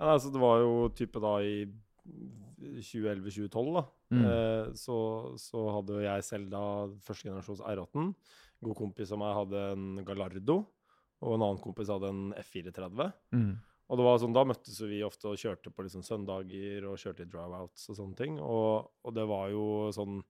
[0.00, 1.62] Ja, altså, det var jo type da i
[2.04, 3.84] 2011-2012, da.
[4.14, 4.24] Mm.
[4.24, 4.96] Eh, så,
[5.40, 6.64] så hadde jo jeg selv da
[7.04, 8.10] første generasjons R18.
[8.10, 10.58] En god kompis av meg hadde en Gallardo,
[11.24, 13.14] og en annen kompis hadde en F430.
[13.36, 13.54] Mm.
[13.92, 17.26] Og det var sånn, Da møttes vi ofte og kjørte på liksom søndager og kjørte
[17.26, 18.38] i drive-outs og sånne ting.
[18.40, 20.22] Og, og det var jo sånn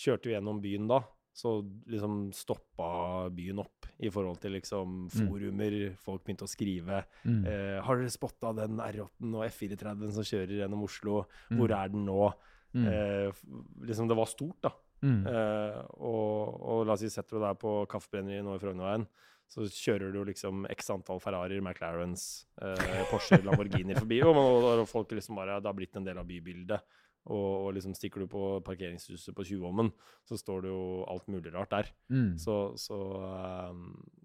[0.00, 1.00] Kjørte vi gjennom byen da,
[1.36, 1.58] så
[1.90, 5.76] liksom stoppa byen opp i forhold til liksom forumer.
[6.00, 7.02] Folk begynte å skrive.
[7.26, 7.42] Mm.
[7.44, 11.24] Eh, har dere spotta den R8-en og F430 som kjører gjennom Oslo?
[11.50, 11.58] Mm.
[11.58, 12.30] Hvor er den nå?
[12.72, 12.86] Mm.
[12.86, 13.42] Eh,
[13.90, 14.72] liksom Det var stort, da.
[15.02, 15.20] Mm.
[15.26, 19.06] Eh, og, og la oss si setter du deg på Kaffebrenneriet nå i Frognerveien,
[19.50, 24.88] så kjører du liksom x antall Ferrarier, McLarens, eh, Porsche, Lamborghini forbi, og, man, og
[24.88, 26.84] folk liksom bare Det har blitt en del av bybildet.
[27.30, 29.90] Og, og liksom stikker du på parkeringshuset på Tjuvholmen,
[30.24, 31.90] så står det jo alt mulig rart der.
[32.08, 32.38] Mm.
[32.40, 32.96] Så, så,
[33.26, 33.74] eh,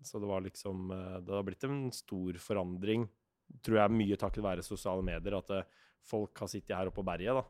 [0.05, 3.09] så det var liksom uh, Det har blitt en stor forandring,
[3.65, 5.35] tror jeg, mye takket være sosiale medier.
[5.41, 7.43] At uh, folk har sittet her oppe på berget da,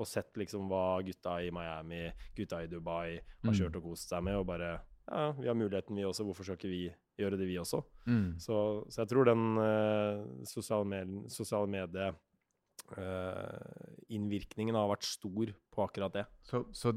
[0.00, 2.04] og sett liksom hva gutta i Miami,
[2.36, 3.56] gutta i Dubai har Mm.
[3.56, 6.22] kjørt og kost seg med, og bare Ja, vi har muligheten, vi også.
[6.28, 6.84] Hvorfor skal ikke vi
[7.24, 7.82] gjøre det, vi også?
[8.10, 8.26] Mm.
[8.42, 8.56] Så,
[8.90, 12.10] så jeg tror den uh, sosiale, med, sosiale medie
[12.98, 16.24] uh, innvirkningen har vært stor på akkurat det.
[16.46, 16.94] Så, så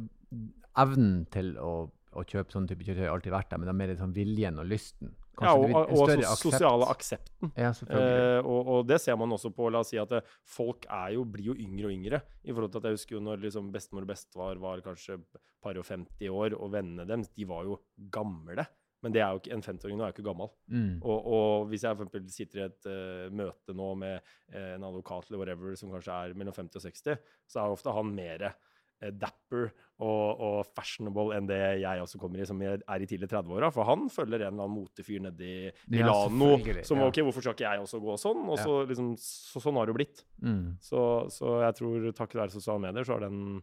[0.81, 1.73] evnen til å,
[2.17, 4.61] å kjøpe sånn type kjøretøy har alltid vært der, men det er mer sånn viljen
[4.63, 5.13] og lysten?
[5.33, 6.41] Ja, Kanskje og, vil- en og aksept?
[6.43, 7.51] sosiale aksepten.
[7.57, 7.69] Ja.
[7.89, 11.15] Eh, og, og det ser man også på La oss si at det, folk er
[11.15, 12.19] jo, blir jo yngre og yngre.
[12.45, 15.17] I forhold til at Jeg husker jo når liksom bestemor og bestefar var kanskje
[15.63, 17.79] par og 50 år, og vennene deres de var jo
[18.13, 18.67] gamle.
[19.03, 20.51] Men ikke, en 50-åring nå er jo ikke gammel.
[20.71, 20.91] Mm.
[21.03, 24.21] Og, og hvis jeg for sitter i et uh, møte nå med
[24.53, 27.95] uh, en advokat eller whatever som kanskje er mellom 50 og 60, så er ofte
[27.95, 29.67] han mer uh, dapper
[30.03, 33.73] og, og fashionable enn det jeg også kommer i, som er i tidlig 30-åra.
[33.75, 35.57] For han følger en eller annen motefyr nede i
[35.91, 37.11] Milano ja, som ja.
[37.11, 38.47] OK, hvorfor skal ikke jeg også gå sånn?
[38.47, 40.23] Og så liksom, så, sånn har det jo blitt.
[40.39, 40.65] Mm.
[40.83, 43.59] Så, så jeg tror takket være sosiale medier så har den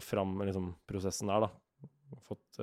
[0.00, 2.62] fram, liksom, prosessen der, da, fått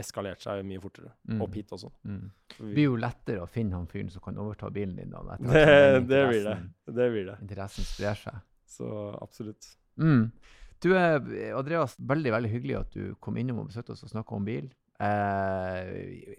[0.00, 1.12] eskalert seg mye fortere.
[1.30, 1.42] Mm.
[1.44, 1.90] Opp hit også.
[2.08, 2.30] Mm.
[2.56, 5.12] Det blir jo lettere å finne han fyren som kan overta bilen din.
[5.14, 5.36] da.
[5.40, 6.56] det, det blir det.
[6.86, 7.36] Det blir det.
[7.44, 8.42] Interessen sprer seg.
[8.70, 8.90] Så
[9.20, 9.72] absolutt.
[10.00, 10.30] Mm.
[10.80, 14.36] Du, eh, Andreas, veldig veldig hyggelig at du kom innom og besøkte oss og snakka
[14.36, 14.70] om bil.
[15.00, 15.90] Eh,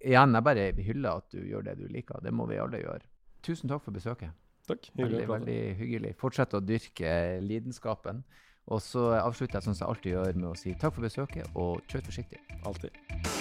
[0.06, 2.22] igjen, jeg bare hyller at du gjør det du liker.
[2.26, 3.06] Det må vi alle gjøre.
[3.46, 4.34] Tusen takk for besøket.
[4.70, 4.92] Takk.
[4.94, 6.16] Hyggelig veldig, veldig hyggelig.
[6.22, 8.24] Fortsett å dyrke lidenskapen.
[8.72, 11.50] Og så avslutter jeg sånn som jeg alltid gjør, med å si takk for besøket,
[11.58, 12.44] og kjør forsiktig.
[12.62, 13.41] Alltid.